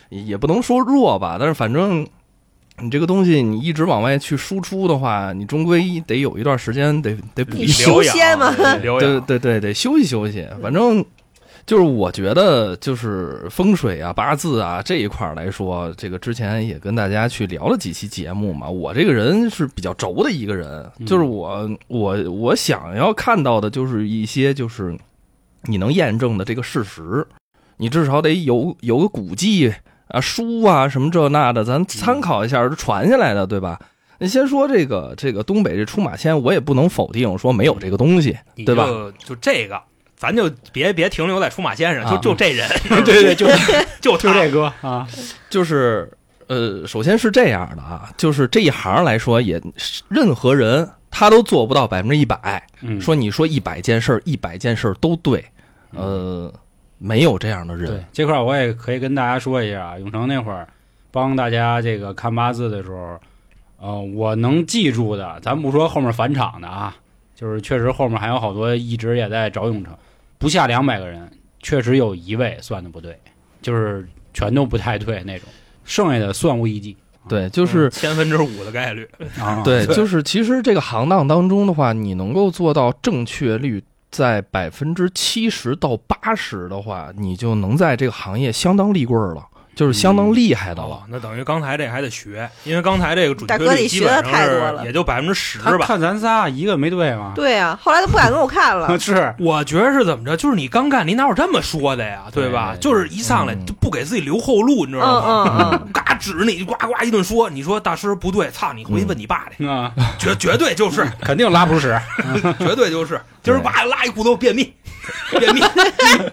[0.10, 2.06] 也也不能说弱吧，但是反正
[2.80, 10.48] 你这个东西你一直往外去输出的话，你终归得有一段时间得得补你一疗养修仙嘛对对，对对，得休息休息。
[10.62, 11.04] 反正
[11.66, 18.70] 就是我觉得，就是风水啊、八字啊这一块来说，这个之前也跟大家去聊了几期节目嘛。
[18.70, 24.96] 我这个人是比较轴的一个人，嗯就是我我我想要看到的就是一些就是
[25.64, 27.26] 你能验证的这个事实，
[27.78, 29.74] 你至少得有有个古迹
[30.10, 33.80] 啊、书啊什么这那的，咱参考一下，传下来的，对吧？
[34.20, 38.86] 那先说这个这个东北这出马仙，我也不能否定说没有这个东西，对吧？
[38.86, 39.82] 就就这个，
[40.16, 42.68] 咱就别别停留在出马仙上，啊就就这人，
[43.04, 43.48] 对对，就
[44.02, 45.08] 就他就这哥啊，
[45.50, 46.12] 就是
[46.48, 49.62] 呃，首先是这样的啊，就是这一行来说，也
[50.08, 52.66] 任何人他都做不到百分之一百。
[52.82, 55.44] 嗯，说你说一百件事儿，一百件事儿都对，
[55.92, 56.54] 呃，
[56.98, 57.88] 没有这样的人。
[57.88, 60.68] 对这块儿我也可以跟大家说一下啊，永成那会儿
[61.12, 63.20] 帮大家这个看八字的时候，
[63.80, 66.96] 呃，我能记住的，咱不说后面返场的啊，
[67.36, 69.94] 就是确实后面还有好多一直也在找永成，
[70.38, 71.30] 不下两百个人，
[71.62, 73.20] 确实有一位算的不对，
[73.62, 75.48] 就是全都不太对那种，
[75.84, 76.96] 剩下的算无一计
[77.28, 79.10] 对，就是、千分之五的概率，
[79.42, 79.64] 啊。
[79.64, 89.44] 对，就是其实这个行当当中的话，你能够做到正确率在百分之七十到八十的话，你就能在这个行业相当立棍儿了，
[89.76, 90.88] 就是相当厉害的了。
[90.96, 95.80] 哦，那等于刚才这还得学，因为刚才这个准大确哥你学的率基本上太多了是也就百分之十吧。
[95.86, 97.34] 看咱仨一个没对吗？
[97.36, 98.88] 对啊、后来都不敢跟我看了。
[99.00, 102.74] 是我觉得是怎么着，就是你刚干，你哪有这么说的呀，对吧？
[102.76, 105.70] 对就是一上来嗯就不给自己留后路，你知嗯道吗？
[105.74, 112.00] 嗯嗯， 嘎指你，呱呱一顿说，你说大师不对，操你回去问你爸去， 啊，绝绝对就是，肯定拉不出屎。
[112.60, 114.74] 绝对就是，今儿爸拉一裤头便秘，
[115.38, 115.62] 便秘，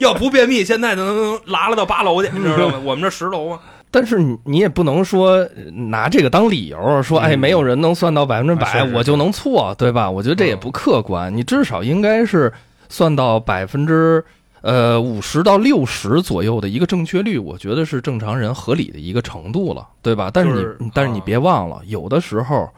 [0.01, 2.78] 要不便秘，现在能能拉了到八楼去，你知道吗？
[2.82, 3.61] 我们这十楼啊，
[3.91, 10.09] 但是你你也不能说呃拿这个当理由，说哎，嗯没有人能算到百分之啊百，我就能错，对吧？
[10.09, 12.53] 我觉得这也不客观，你至少应该是
[12.89, 14.24] 算到百分之
[14.61, 20.30] 呃五十到六十左右的一个正确率，我觉得是正常人合理的一个程度了，对吧？
[20.33, 22.68] 但是你、但是你啊别忘了，有的时候。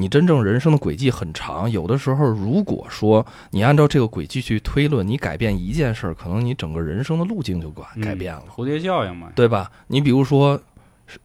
[0.00, 8.44] 你真正人生的轨迹很长，有的时候如果说你按照这个轨迹去推论，你改变一件事儿，可能你整个人生的路径就改改变了。
[8.48, 9.30] 蝴蝶效应嘛。
[9.36, 9.70] 对吧？
[9.88, 10.60] 你比如说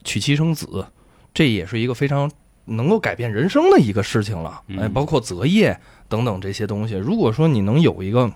[0.04, 0.86] 娶妻生子，
[1.34, 2.30] 这也是一个非常
[2.66, 4.62] 能够改变人生的一个事情了。
[4.68, 8.30] 嗯哎，包括择业等等这些东西，如果说你能有一个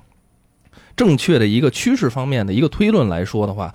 [0.96, 3.74] 正确的一个趋势方面的一个推论来说的话，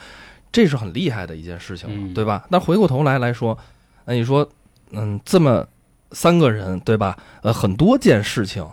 [0.50, 2.46] 这是很厉害的一件事情了，嗯对吧？
[2.48, 3.58] 那回过头来来说，
[4.04, 4.48] 那你说，
[4.92, 5.66] 嗯，这么
[6.14, 7.16] 三个人，对吧？
[7.42, 8.64] 呃，很多件事情。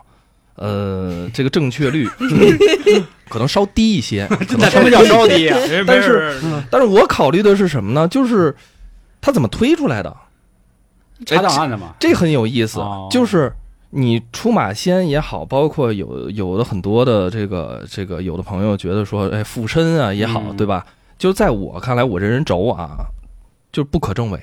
[0.56, 2.08] 呃，这个正确率
[3.30, 5.58] 可能稍低一些， 可能那他妈叫稍低啊！
[5.88, 6.40] 但是
[6.70, 8.08] 但是我考虑的是什么呢？
[8.08, 8.56] 就是
[9.22, 10.16] 他怎么推出来的，
[11.26, 11.96] 查档案的嘛。
[12.00, 12.80] 这很有意思。
[12.80, 13.52] 哦就是
[13.90, 20.86] 你出马仙也好，包括有有的很多的这个这个有的朋友觉得说，哎，附身啊也好，嗯对吧？
[21.18, 22.98] 就在我看来，我这人轴啊，
[23.72, 24.40] 就是不可证伪。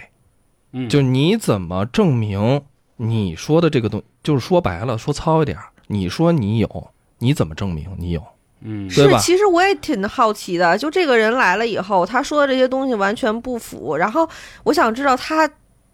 [0.72, 2.62] 嗯，就你怎么证明
[2.98, 8.22] 你说的这个东，就是说白了，说糙一点，你说你有，你怎么证明你有？
[8.60, 14.28] 嗯，是，其实我也挺好奇的，就这个人来了以后，他说的这些东西完全不符，然后
[14.64, 15.48] 我想知道他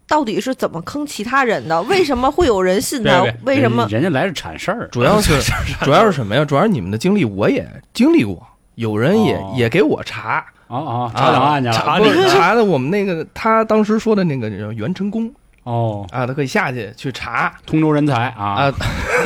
[0.07, 3.23] 到底是怎么坑其他人的，为什么会有人信他？
[3.43, 3.87] 为什么？
[3.91, 4.87] 人家来是铲事儿？
[4.91, 5.33] 主要是
[5.85, 6.43] 主要是什么呀？
[6.43, 8.41] 主要是你们的经历我也经历过，
[8.73, 11.75] 有人也、哦也给我查哦哦，查档案去了。
[11.75, 15.31] 查查的我们那个他当时说的那个袁成功
[15.65, 18.45] 哦，啊，他可以下去去查通州人才啊！
[18.45, 18.73] 啊。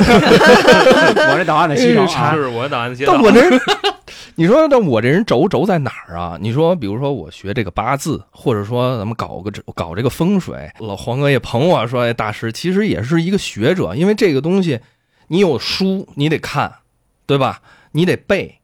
[0.00, 2.34] 我这档案得西城查啊。
[2.34, 3.60] 是我档案接但我这人，
[4.36, 6.38] 你说那我这人轴轴在哪儿啊？
[6.40, 14.80] 你说，比如说我学这个八字，或者说咱们搞个这搞这个风水，老黄哥也捧我说，哎，大师其实也是一个学者，因为这个东西
[15.28, 16.72] 你有书你得看，
[17.26, 17.60] 对吧？
[17.92, 18.59] 你得背。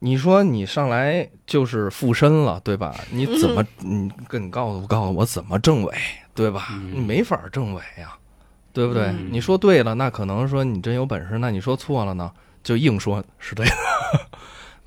[0.00, 2.94] 你说你上来就是附身了，对吧？
[3.10, 5.92] 你怎么你跟你告诉告诉我怎么证伪，
[6.34, 6.68] 对吧？
[6.72, 8.14] 嗯你没法证伪呀，
[8.72, 9.04] 对不对？
[9.04, 12.30] 嗯你说对了，那可能说你真有本事；那你说错了呢，
[12.62, 13.72] 就硬说是对的，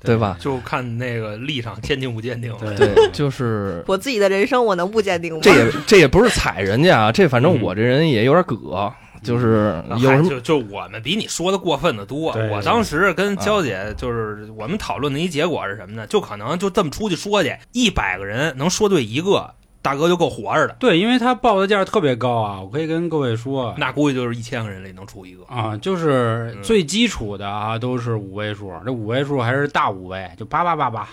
[0.02, 0.36] 对吧？
[0.40, 2.74] 就看那个立场坚定不坚定了。
[2.74, 5.40] 对对， 就是 我自己的人生我能不坚定吗？
[5.42, 8.90] 这也这也不是踩人家啊，这反正嗯我这人也有点葛，
[9.22, 12.32] 就是那有什么嗨就就我们比你说的过分的多。
[12.50, 16.06] 我当时跟娇啊姐就是我们讨论的一结果是什么呢？
[16.06, 20.76] 就可能就这么出去说去，一百个人能说对一个，大哥就够活着的。
[20.78, 25.44] 对，因为他报的价特别高啊，我可以跟各位说那估计就是一千个人里能出一个。
[25.46, 31.08] 啊，就是嗯最基础的啊，都是五位数，这五位数还是大五位，就八八八八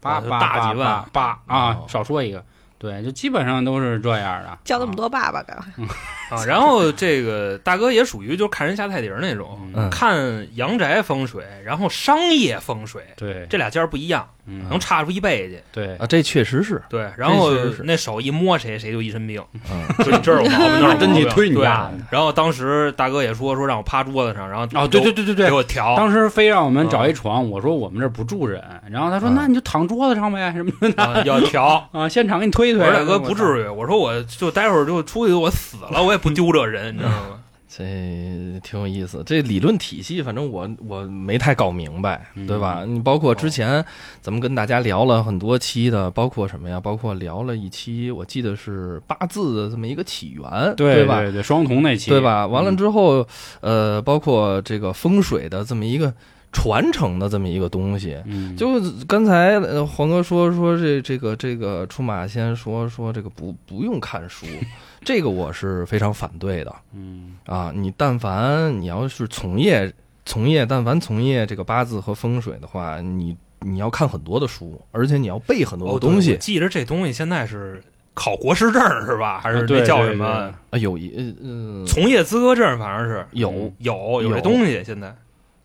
[0.00, 2.44] 八八八大几万八八啊哦，少说一个。
[2.78, 4.58] 对，就基本上都是这样的。
[4.64, 5.88] 叫那么多爸爸干嘛？
[6.30, 14.68] 啊，然后这个大哥也属于就是看人下菜碟儿那种，嗯看阳宅风水，然后商业风水，对，这俩家儿不一样，嗯。
[14.68, 15.62] 能差出一倍去。
[15.72, 15.96] 对。
[15.96, 17.52] 啊，这确实是，对，然后
[17.84, 21.28] 那手一摸谁，谁就一身病，嗯， 就你这儿有毛病，那儿有真毛病。
[21.30, 31.88] 推你对然后当时大哥也说说让我趴桌子上，然后哦，对对对对给对，我调，当时非让我们找一床，我说我们这儿不住人，然后他说啊那你就躺桌子上呗，什么的啊要调。
[31.92, 32.80] 啊，现场给你推一推。
[32.82, 37.38] 我说大哥不至于，我说我就待会儿就出去我死了，我也不 丢这人，你知道吗？
[37.76, 39.22] 这挺有意思。
[39.26, 42.84] 这理论体系，反正我我没太搞明白，嗯对吧？
[42.86, 43.84] 你包括之前
[44.20, 46.78] 咱们跟大家聊了很多期的，包括什么呀？
[46.78, 50.74] 包括聊了一期，我记得是八字的这么一个起源，吧？
[50.76, 52.46] 对对对，双瞳那期对吧？
[52.46, 53.26] 完了嗯之后，
[53.60, 56.14] 呃，包括这个风水的这么一个
[56.54, 64.46] 传承的这么一个东西，嗯，就刚才呃黄哥说说这这个这个出马仙说说这个不不用看书，
[65.04, 67.72] 这个我是非常反对的嗯啊！
[67.74, 69.92] 你但凡你要是从业
[70.24, 76.36] 从业，但凡从业这个八字和风水的话，你你要看很多的书，而且你要背很多哦，的东西。
[76.38, 77.82] 记着这东西现在是
[78.14, 79.40] 考国师证是吧？
[79.40, 80.24] 还是啊对那叫什么
[80.70, 82.78] 啊，有一呃呃从业资格证？
[82.78, 85.14] 反正是有有有有这东西，现在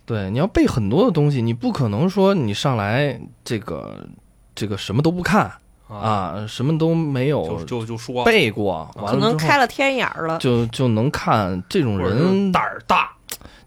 [0.09, 4.07] 对，你要背很多的东西，你不可能说你上来这个
[4.55, 5.51] 这个什么都不看
[5.87, 10.39] 啊，什么都没有就就就说背过，可完了能开了天眼了。
[10.39, 13.11] 就就能看这种人胆儿大，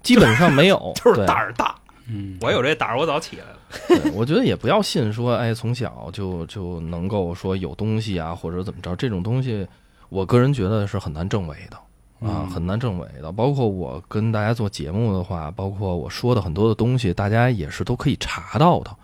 [0.02, 1.72] 基本上没有， 就是胆儿大。
[2.08, 4.10] 嗯，我有这胆儿，我早起来了。
[4.12, 9.64] 我觉得也不要信说，哎，从小就就能够说有东西啊，或者怎么着，这种东西，
[10.08, 11.76] 我个人觉得是很难证伪的。
[12.22, 13.30] 啊嗯，很难证伪的。
[13.32, 18.96] 包括我跟大家做节目的话，包括我说的很多的东西，大家也是都可以查到的。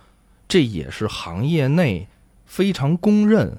[0.48, 2.06] 这也是行业内
[2.46, 3.58] 非常公认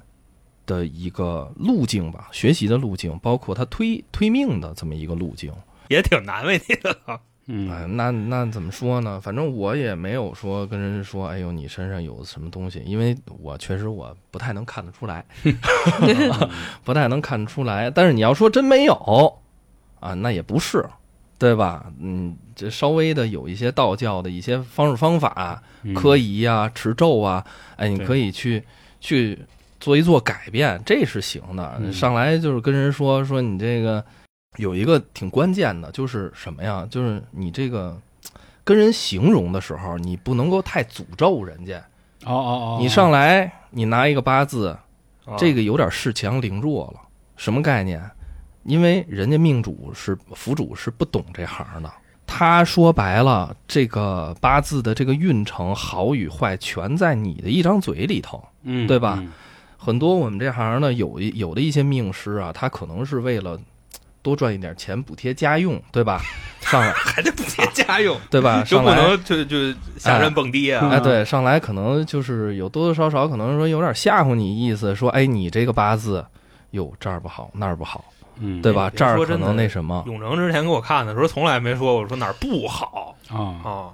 [0.65, 5.53] 的一个路径吧，学习的路径，包括他推 推命的这么一个路径。
[5.87, 6.97] 也挺难为你的。
[7.07, 7.19] 哎
[7.51, 9.19] 嗯，那那怎么说呢？
[9.19, 15.25] 反正我也没有说跟人说，哎呦，你身上有什么东西，因为我确实我不太能看得出来，
[16.85, 17.89] 不太能看得出来。
[17.89, 18.93] 但是你要说真没有
[19.99, 20.85] 啊，那也不是，
[21.37, 21.85] 对吧？
[21.99, 27.45] 嗯，这稍微的有一些道教的一些方式方法，嗯科仪啊、持咒啊，
[27.75, 28.63] 哎，你可以去
[28.99, 29.37] 去
[29.79, 31.77] 做一做改变，这是行的。
[31.79, 34.03] 嗯上来就是跟人说说你这个
[34.57, 36.85] 有一个挺关键的，就是什么呀？
[36.89, 37.97] 就是你这个
[38.63, 41.77] 跟人形容的时候，你不能够太诅咒人家。
[42.25, 44.67] 哦哦哦，你上来你拿一个八字，
[45.25, 46.99] 啊这个有点恃强凌弱了，
[47.37, 48.01] 什么概念？
[48.69, 51.91] 因为人家命主是福主是不懂这行的，
[52.27, 58.41] 他说白了，这个八字的这个运程好与坏，全在你的一张嘴里头。
[58.61, 59.31] 嗯，对吧嗯？
[59.77, 63.57] 很多我们这行呢，有一有的一些命师啊，他可能是为了
[64.21, 66.21] 多赚一点钱补贴家用，对吧？
[66.59, 68.61] 上来还得补贴家用，对吧？
[68.63, 70.89] 就不能就就下人蹦迪啊。
[70.91, 76.23] 哎，对，上来可能就是有多多少少可能说有点吓唬你意思，说哎，你这个八字，
[76.71, 78.03] 哟这儿不好那儿不好，
[78.39, 78.91] 嗯，对吧？
[78.95, 83.89] 这儿可能那什么，永成之前给我看的时候，从来没说我说哪儿不好啊，啊。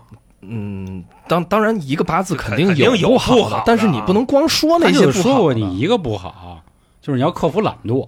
[0.47, 5.21] 嗯，当当然一个八字肯定有有好的但是你不能光说那些不好。
[5.21, 6.61] 说过你一个不好，
[7.01, 8.07] 就是你要克服懒惰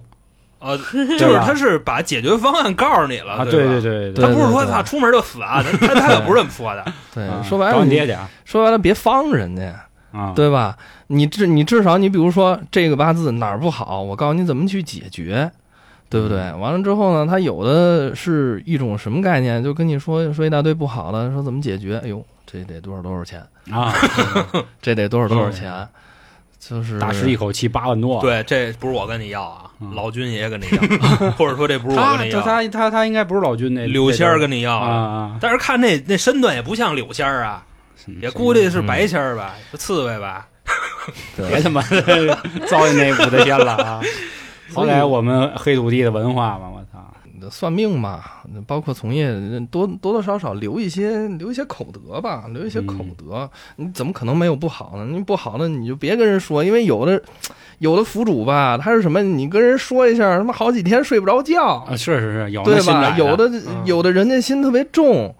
[0.60, 0.76] 呃，
[1.18, 3.44] 就是他是把解决方案告诉你了，啊！
[3.44, 6.84] 对吧对对对他不是说他出门就死啊，他他他可不是这么说的。
[7.14, 9.74] 对啊，说白了你找你爹去啊说白了别方人家，
[10.12, 10.32] 啊！
[10.36, 10.76] 对吧？
[11.08, 15.50] 你至你至少你比如说这个八字哪儿不好，我告诉你怎么去解决，
[16.10, 16.38] 对不对？
[16.38, 22.00] 嗯完了之后呢，他有的是一种什么概念，就跟你说说一大堆不好的，说怎么解决？
[22.02, 23.40] 哎呦，这得多少多少钱？
[23.70, 23.92] 啊，
[24.80, 25.86] 这得多少多少钱？
[26.58, 34.88] 就是大师一口气八万多，对，这不是我跟你要啊，嗯老君爷跟你要， 或者说这不是我他就跟你要，他他他应该不是老君那柳仙儿跟你你要啊。
[34.90, 37.64] 啊，但是看那那身段也不像柳仙儿啊，
[38.20, 40.48] 也估计是白仙儿吧，是刺猬吧？
[41.36, 42.36] 别他妈的
[42.66, 44.00] 糟践那武则天了啊！
[44.74, 47.04] 好歹我们黑土地的文化嘛，我操！
[47.50, 48.20] 算命嘛，
[48.66, 49.32] 包括从业
[49.70, 53.48] 多多多少少留一些留一些口德吧，留一些口德。
[53.76, 55.06] 你怎么可能没有不好呢？
[55.06, 57.22] 你不好的你就别跟人说，因为有的
[57.78, 59.22] 有的府主吧，他是什么？
[59.22, 63.14] 你跟人说一下，他妈好几天睡不着觉，啊，是是是，有那对吧？
[63.16, 65.34] 有的嗯有的人家心特别重。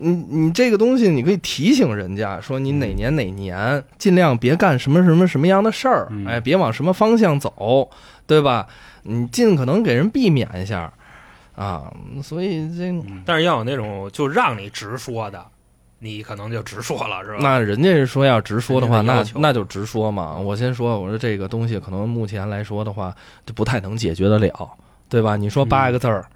[0.00, 7.88] 你你这个东西，你可以提醒人家说，你哪年哪年尽量别干什么什么什么样的事儿，嗯哎，别往什么方向走，
[8.28, 8.68] 对吧？
[9.02, 10.92] 你尽可能给人避免一下，
[11.56, 11.90] 啊，
[12.22, 15.44] 所以这嗯但是要有那种就让你直说的，
[15.98, 17.38] 你可能就直说了，是吧？
[17.40, 20.36] 那人家是说要直说的话，那那就直说嘛。
[20.36, 23.14] 我先说，我说这个东西可能目前来说的话，
[23.46, 24.70] 就不太能解决得了，
[25.08, 25.34] 对吧？
[25.34, 26.26] 你说八个字儿，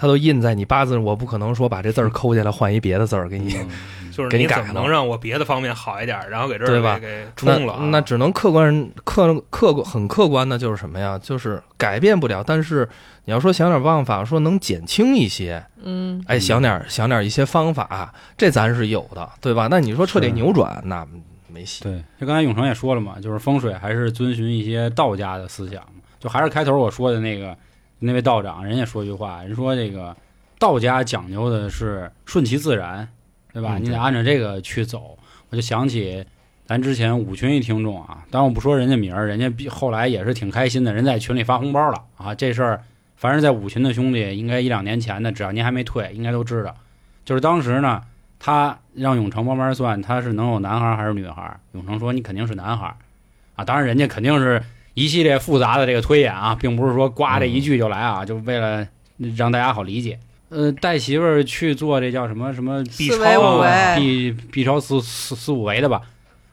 [0.00, 3.54] 它都印在你八字，我不可能说把这字儿抠下来换一别的字儿给你。
[3.54, 3.68] 嗯
[4.10, 7.88] 就是你怎么给你改了能让我别的方面好一点，然后给这对吧儿给给那冲了啊？
[7.92, 11.16] 那只能客观客客观很客观的，就是什么呀？
[11.22, 12.86] 就是改变不了，但是
[13.26, 19.68] 你要说想点办法，说能减轻一些，嗯，哎，想点想点一些方法，这咱是有的，对吧？
[19.70, 21.06] 那你说彻底扭转，那
[21.46, 21.84] 没戏。
[21.84, 25.80] 对，就刚才永成也说了嘛，就是风水还是遵循一些道家的思想。
[26.18, 27.56] 就还是开头我说的那个
[28.00, 30.16] 那位道长，人家说一句话，人说这个
[30.58, 33.06] 道家讲究的是顺其自然，
[33.52, 33.76] 对吧？
[33.76, 35.16] 嗯你得按照这个去走。
[35.50, 36.24] 我就想起
[36.64, 42.34] 咱之前五群一听众啊，当然我不说人家名儿，人家比后来也是挺开心的，人在群里发红包了啊。
[42.34, 42.82] 这事儿，
[43.16, 46.74] 凡是在五群的兄弟，应该一两年前的，只要您还没退，应该都知道。
[47.24, 48.00] 就是当时呢，
[48.38, 51.58] 他让永成慢慢算他是能有男孩儿还是女孩儿。
[51.72, 52.96] 永成说你肯定是男孩儿
[53.56, 54.62] 啊，当然人家肯定是
[55.00, 58.86] 一系列复杂的这个推演啊，并不是说呱这一句就来啊，就为了
[59.34, 60.18] 让大家好理解。
[60.50, 66.02] 呃，带媳妇儿去做这叫什么什么 B 四维超啊 B B 超四四四五维的吧，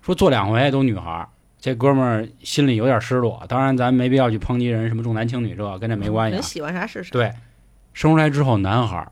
[0.02, 1.28] 说做两回都女孩儿，
[1.60, 3.44] 这哥们儿心里有点失落。
[3.50, 6.38] 当然，咱没必要去抨击人什么重男轻女，这跟这没关系、啊。
[6.38, 7.10] 人喜欢啥是啥。
[7.12, 7.34] 对，
[7.94, 9.12] 生出来之后男孩儿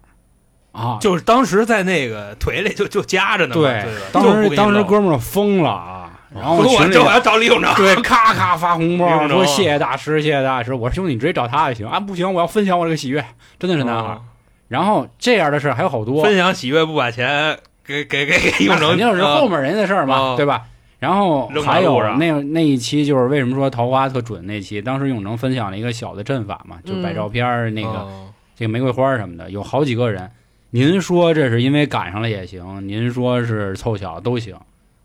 [0.71, 5.95] 啊，就是当时在那个腿里就就夹着呢，对当时当时哥们儿疯了啊，
[6.36, 10.73] 然后 我这我要找李永成，对咔咔发红包，说谢谢大师，谢谢大师。
[10.73, 13.23] 我说兄弟，你直接找他就行啊，不行，我要分享我这个喜悦，
[13.57, 14.19] 真的是男孩
[14.67, 20.63] 然后这样的事儿还有好多，分享喜悦不把钱给给给给永成，那肯定是啊后面人的事儿嘛，啊对吧？
[20.99, 28.21] 然后还有那那一期就是为什么说桃花特准那期，当时永成分享了一个小的阵法嘛，就摆嗯照片儿那个、哦
[28.57, 30.31] 这个玫瑰花什么的，有好几个人。
[30.69, 34.55] 您说这是因为赶上了也行，您说是凑巧都行。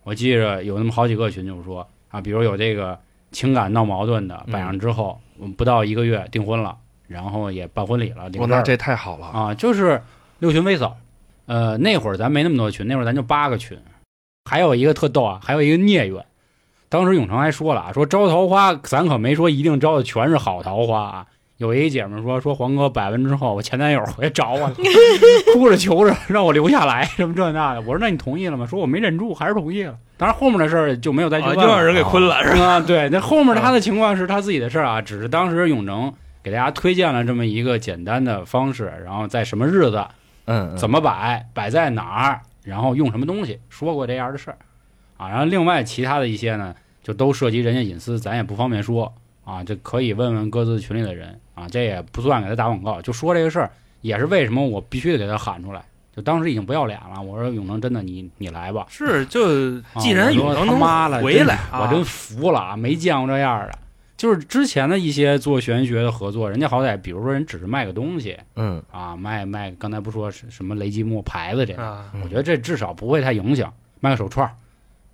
[0.03, 2.99] 我记着有那么好几个群就是说啊，比如有这个
[3.33, 5.21] 情感闹矛盾的，嗯摆上之后、
[5.57, 6.77] 不到一个月订婚了，
[7.07, 10.03] 然后也办婚礼了，我那这太好了，啊，就是
[10.39, 10.97] 六群威嫂。
[11.47, 13.77] 呃，那会儿咱没那么多群，那会儿咱就八个群，
[14.45, 16.25] 还有一个特逗啊，还有一个孽缘。
[16.89, 21.27] 当时永成还说了啊，说招桃花，咱可没说一定招的全是好桃花啊。
[21.61, 24.75] 有一姐们儿说说黄哥摆完之后，我前男友回来 找我了，
[25.53, 27.81] 哭着求着让我留下来，什么这那的。
[27.83, 28.65] 我说那你同意了吗？
[28.65, 29.95] 说我没忍住，还是同意了。
[30.17, 31.63] 当然后面的事儿就没有再去啊问了。
[31.63, 32.65] 就让人给困了，是吧？
[32.65, 36.11] 啊，对，那后面他的情况是他自己的事儿啊，只是当时永成
[36.43, 40.03] 给大家推荐了这么一个简单的方式，然后在什么日子
[40.47, 44.57] 嗯，怎么摆，摆在哪儿，然后用什么东西，说过这样的事儿
[45.19, 45.29] 啊。
[45.29, 49.13] 然后另外其他的一些呢，就都涉及人家隐私，咱也不方便说
[49.51, 53.71] 啊，就可以问问各自群里的人啊，这也不算给他打广告，就说这个事儿，
[54.01, 55.83] 也是为什么我必须得给他喊出来。
[56.15, 63.79] 就当时已经不要脸了，我说永成真的你你来吧，是，就啊既然永成他妈了能回来啊，我真服了啊，没见过这样的。
[64.17, 73.73] 就是之前的一些做玄学的合作，人家好歹比如说人只是卖个东西嗯啊，卖卖刚才不说是什么雷积木牌子这个，啊，我觉得这至少不会太影响。
[74.01, 74.53] 卖个手串儿，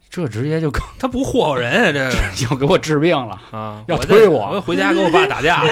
[0.09, 2.13] 这直接就 他不霍霍人啊，这个
[2.51, 5.69] 要给我治病了，啊，要推我我回家跟我爸打架， 啊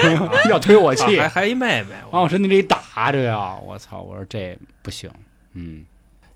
[0.49, 4.01] 要推我气，还还一妹妹，往我身体里打，这要我操！
[4.01, 5.09] 我说这不行，
[5.53, 5.83] 嗯，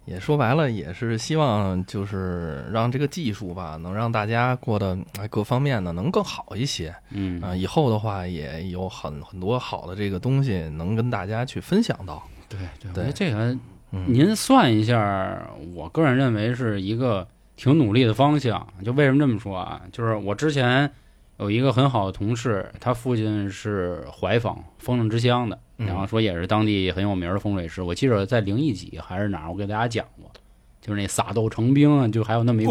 [0.06, 12.24] 也说白了，也是希望就是让这个技术吧，能让大家过得哎各方面呢能更好一些嗯啊、以后的话也有很很多好的这个东西能跟大家去分享到。
[12.48, 13.56] 对对，我对觉得这个
[13.92, 17.28] 嗯，您算一下，我个人认为是一个
[17.60, 18.66] 挺努力的方向。
[18.86, 19.82] 就为什么这么说啊？
[19.92, 20.90] 就是我之前
[21.40, 27.82] 有一个很好的同事，他父亲是怀坊风筝之乡的，嗯然后说也是当地很有名的风水师。
[27.82, 30.32] 我记得在灵异集还是哪儿，我给大家讲过，
[30.80, 32.66] 就是那撒豆成兵啊，就还有那么一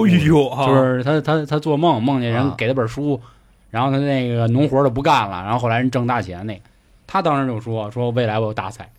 [0.66, 3.20] 就是他他他做梦梦见人啊给他本书，
[3.68, 6.62] 然后他那个农活儿都不干了，然后后来人挣大钱那个，
[7.06, 8.90] 他当时就说说未来我有大财。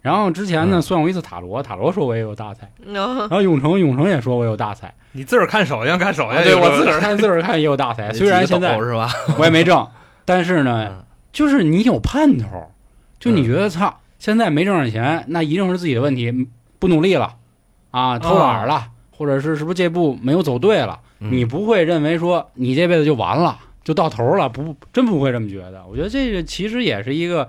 [0.00, 0.82] 然后之前呢嗯。
[0.82, 2.94] 算过一次塔罗，塔罗说我也有大财，嗯
[3.28, 6.98] 然后永成永成也说我有大财，你自个儿看手相看手相，啊对我自个儿。
[7.00, 8.76] 看自个儿看也有大财， 虽然现在？
[8.76, 9.86] 我也没挣，
[10.24, 11.04] 但是呢，嗯。
[11.32, 12.70] 就是你有盼头，
[13.20, 16.48] 就你觉得操，现在没挣着钱，那一定是自己的问题，
[16.80, 17.36] 不努力了
[17.92, 20.98] 啊，偷懒了，或者是是不是这步没有走对了？
[21.20, 21.30] 嗯。
[21.30, 25.84] 你不会认为说你这辈子就完了，就到头了，不，真不会这么觉得。
[25.88, 27.48] 我觉得这个其实也是一个，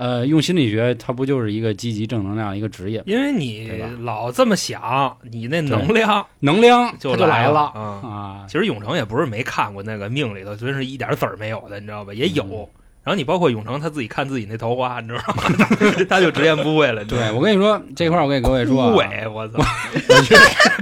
[0.00, 3.70] 呃，用心理学，它不就是一个积极正能量一个职业，因为你
[4.00, 8.00] 老这么想，你那能量能量它就来了啊。
[8.02, 8.44] 啊。
[8.48, 12.14] 其实永成也不是没看过那个命里头，真是一点子儿没有的，你知道吧？
[12.14, 12.44] 也有。
[12.44, 12.66] 嗯
[13.02, 15.42] 然后你包括永成他自己看自己那桃花，你知道吗？
[16.06, 17.02] 他就直言不讳了。
[17.06, 19.58] 对，我跟你说这块儿，我给各位说、啊，枯萎，我操！
[20.06, 20.34] 我去，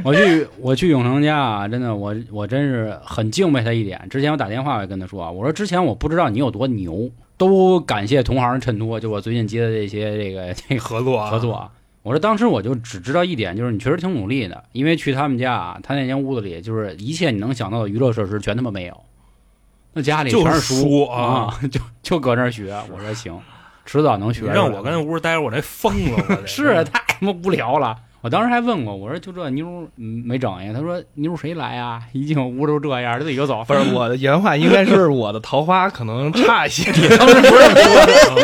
[0.03, 4.05] 我去，我去永成家啊，真的，我我真是很敬佩他一点。
[4.11, 7.09] 之前我打电话我也跟他说啊，我说之前我不知道你有多牛，
[7.39, 9.01] 都感谢同行衬托。
[9.01, 11.71] 就我最近接的这些这个 这个合作啊合作啊，
[12.03, 19.01] 我说当时我就只知道一点，就是你确实挺努力的，因为去他们家啊，他那间屋子里就是一切你能想到的娱乐设施全他妈没有，
[19.95, 22.77] 那家里全是全书啊啊， 就就搁那儿学。
[22.93, 23.41] 我说行，
[23.87, 24.47] 迟早能学。
[24.47, 26.47] 让我跟那屋待着，我这疯了。
[26.47, 27.97] 是啊太他妈无聊了。
[28.21, 30.73] 我当时还问过，我说就这妞嗯没整呀？
[30.75, 32.03] 他说妞谁来啊？
[32.13, 33.65] 一进屋都这样，自己就走。
[33.65, 36.91] 不是我的原话，应该是我的桃花可能差一些。
[36.91, 38.35] 你当时不是这么说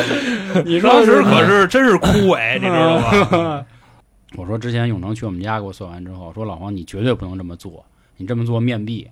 [0.54, 0.62] 的？
[0.66, 3.66] 你说当时可是是真是枯萎，你知道吗？
[4.36, 7.84] 我说之前永成去我们家给我算完之后，说老黄你绝对不能这么做，
[8.16, 9.08] 你这么做面壁。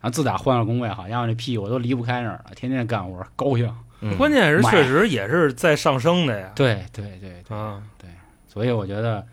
[0.00, 3.68] 然后自打换了工位，好家伙这屁股都离不开那儿了，天天干活，高兴。
[4.00, 6.52] 嗯关键是确实也是在上升的呀。
[6.54, 7.82] 对对对对，啊，
[8.46, 9.26] 所以我觉得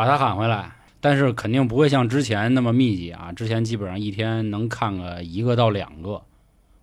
[0.00, 3.30] 把他喊回来，但是肯定不会像之前那么密集啊。
[3.34, 6.14] 之前基本上一天能看个一个到两个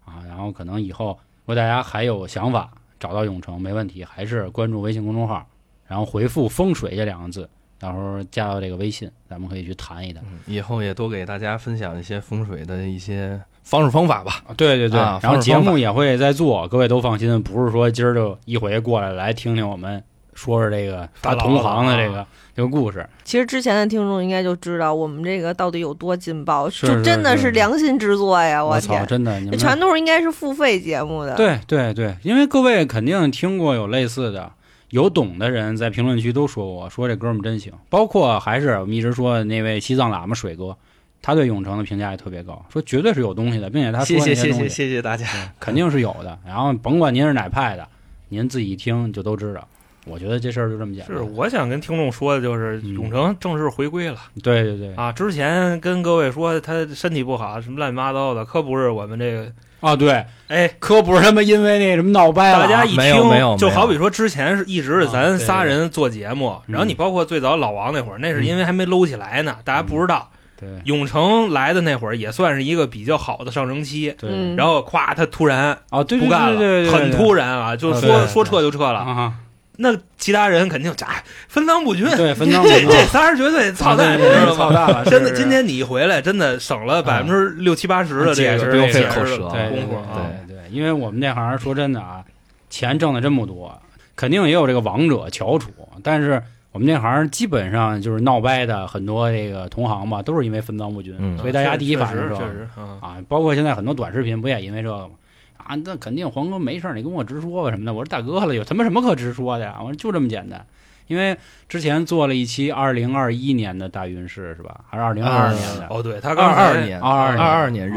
[0.05, 5.43] 啊，然后可能以后如果大家还有想法，找到永城没问题，还是关注微信公众号，
[5.88, 7.49] 然后回复“风水”这两个字，
[7.80, 10.24] 到时候加到这个微信，咱们可以去谈一谈。
[10.32, 14.43] 嗯以后也多给大家分享一些风水的一些方式方法吧。
[14.47, 20.03] 啊对对对，啊然后节目也会在做，各位都放心，不是说今儿就一回过来来听听我们
[20.38, 23.08] 说说这个他同行的这啊个这个故事。
[23.24, 28.64] 其实之前的听众应该就知道我们这个到底有多劲爆，是就真的是良心之作呀！
[28.64, 34.52] 我操，真的，你们这全都是应该是付费节目的。，对对对，因为各位肯定听过有类似的，
[34.92, 37.74] 有懂的人在评论区都说过，说这哥们儿真行。
[37.90, 40.76] 包括还是我们一直说的那位西藏喇嘛水哥，
[41.22, 45.26] 他对永城的评价也特别高，说绝对是有东西的，并且他说谢谢谢谢谢谢大家。
[45.60, 46.38] 肯定是有的。
[46.46, 47.88] 然后甭管您是哪派的，
[48.30, 49.68] 您自己一听就都知道。
[50.10, 51.16] 我觉得这事儿就这么简单。
[51.16, 55.12] 是我想跟听众说的就是，嗯永成正式回归了对对对啊！
[55.12, 70.30] 之前跟各位说他身体不好，什么乱七八糟的，可不是我们这个啊对，哎，可不是他妈因为那什么闹掰了啊，大家一听，没有没有就好比说之前是一直是啊咱仨人做节目，嗯然后你包括最早老王那会儿，那是因为还没搂起来呢，大家不知道。
[70.60, 78.97] 对永成来的那会儿也算是一个比较好的上升期，对嗯然后咵他突然啊对不干了，对对对对很突然啊，就啊说说撤就撤了。
[78.97, 79.34] 啊，
[79.78, 82.88] 那其他人肯定哎分赃不均，对分赃不均。
[82.88, 84.58] 这这仨人绝对操蛋，对对对知道吗？
[84.58, 90.30] 操蛋了，真的，今天你一回来，真的省了百分之六七八十的这个不用费口舌对功夫啊。
[90.48, 92.24] 对对，因为我们这行说真的啊，
[92.70, 93.80] 钱挣的真不多，
[94.16, 95.70] 肯定也有这个王者翘楚，
[96.02, 101.38] 但是我们这行基本上就是闹掰的很多这个同行吧，都是因为分赃不均，嗯。
[101.38, 105.12] 所以大家第一反应是确实确这个实啊，啊，包括现在很多短视频不也因为这个吗？
[105.58, 107.93] 啊，那肯定黄哥没事儿你跟我直说吧什么的。
[107.93, 109.76] 我说大哥了，有他妈什么可直说的呀？
[109.80, 110.66] 我说就这么简单。
[111.08, 111.38] 因为
[111.70, 114.82] 之前做了一期二零二一年的大运势是吧？
[114.89, 115.88] 还是二零二二年的？
[115.89, 117.89] 哦，对他二刚二二年二二年二二年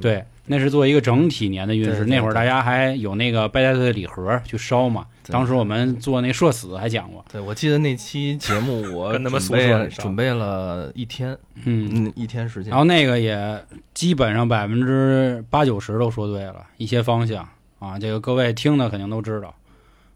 [0.00, 2.04] 对，那是做一个整体年的运势。
[2.04, 5.06] 那会儿大家还有那个拜太岁礼盒去烧嘛。
[5.30, 12.78] 当时我们做那社死还讲过，对，我记得那期节目我跟他们准备准备了一天，嗯，嗯，一天时间然。
[12.78, 17.46] 后那个也基本上百分之八九十都说对了，一些方向
[17.78, 19.54] 啊，这个各位听的肯定都知道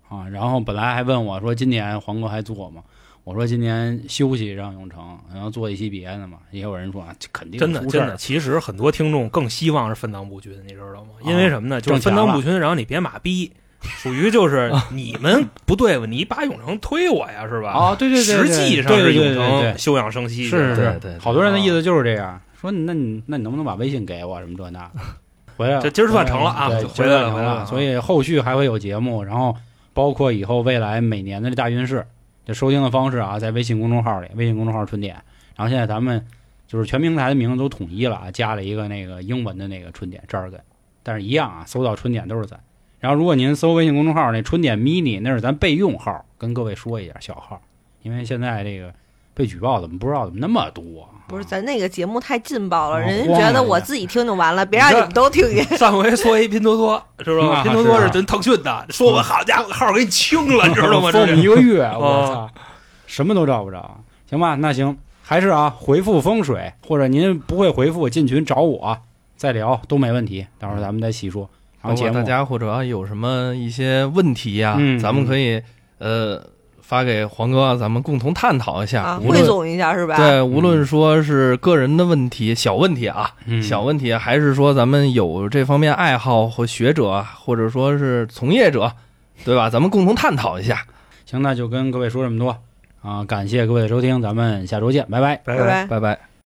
[0.08, 0.26] 啊。
[0.30, 2.82] 然后本来还问我说今年黄哥还做吗？
[3.24, 11.10] 我说今年休息让永成，然后做一期别的嘛，也有人说啊，这肯定真的真的，其实很多听众更希望是分赃不均，你知道吗？
[11.20, 11.80] 啊因为什么呢？
[11.80, 17.70] 就是分赃不均，然后你别马逼，属于就是你们不对付，你把永成推我呀，是吧？
[17.70, 24.90] 啊，对对对，对实际上是永成休养生息是是，是对对对好多人的意思就是这样，说那你那你能不能把微信给我什么这那？
[25.56, 29.54] 回来了这今儿算成了啊，回来了回来了啊所以后续还会有节目，然后
[29.92, 32.04] 包括以后未来每年的这大运势，
[32.44, 35.14] 这收听的方式啊，在微信公众号里，微信公众号春点，
[35.56, 36.26] 然后现在咱们
[36.66, 40.60] 就是全平台的名字都统一了啊，加了一个那个英文的那个春点这儿跟
[41.02, 42.58] 但是一样啊，搜到春点都是咱。
[43.00, 47.60] 然后如果您搜微信公众号那春点 mini，那是咱备用号，跟各位说一下小号，
[48.02, 48.94] 因为现在这个
[49.34, 51.08] 被举报怎么不知道怎么那么多啊？
[51.28, 55.64] 不是咱那个节目太劲爆了，哦人家觉得我自己听就完了，别让你们都听见。
[55.78, 57.56] 上回说一拼多多，知道吗？
[57.56, 61.10] 啊拼多多是咱腾讯的，说我好家伙，号给你清了，你知道吗？
[61.12, 62.62] 这封一个月， 我哦操，
[63.06, 64.00] 什么都找不着。
[64.28, 68.98] 行吧，那行，还是啊，回复风水，或者您不会回复，进群找我
[69.36, 70.46] 再聊都没问题。
[70.58, 71.48] 到时候咱们再细说。
[71.82, 75.60] 然后大家或者有什么一些问题呀、嗯咱们可以
[75.98, 76.40] 呃
[76.92, 79.02] 发给黄哥，咱们共同探讨一下。
[79.02, 80.14] 啊，无论汇总一下是吧？
[80.14, 88.92] 对，无论说是个人的问题、小问题啊，嗯小问题，还是说咱们有这方面爱好或学者，或者说是从业者，
[89.42, 89.70] 对吧？
[89.70, 90.84] 咱们共同探讨一下。
[91.24, 92.54] 行，那就跟各位说这么多
[93.00, 95.36] 啊，感谢各位的收听，咱们下周见，拜拜。
[95.46, 95.86] 拜拜拜。
[95.86, 96.31] 拜拜。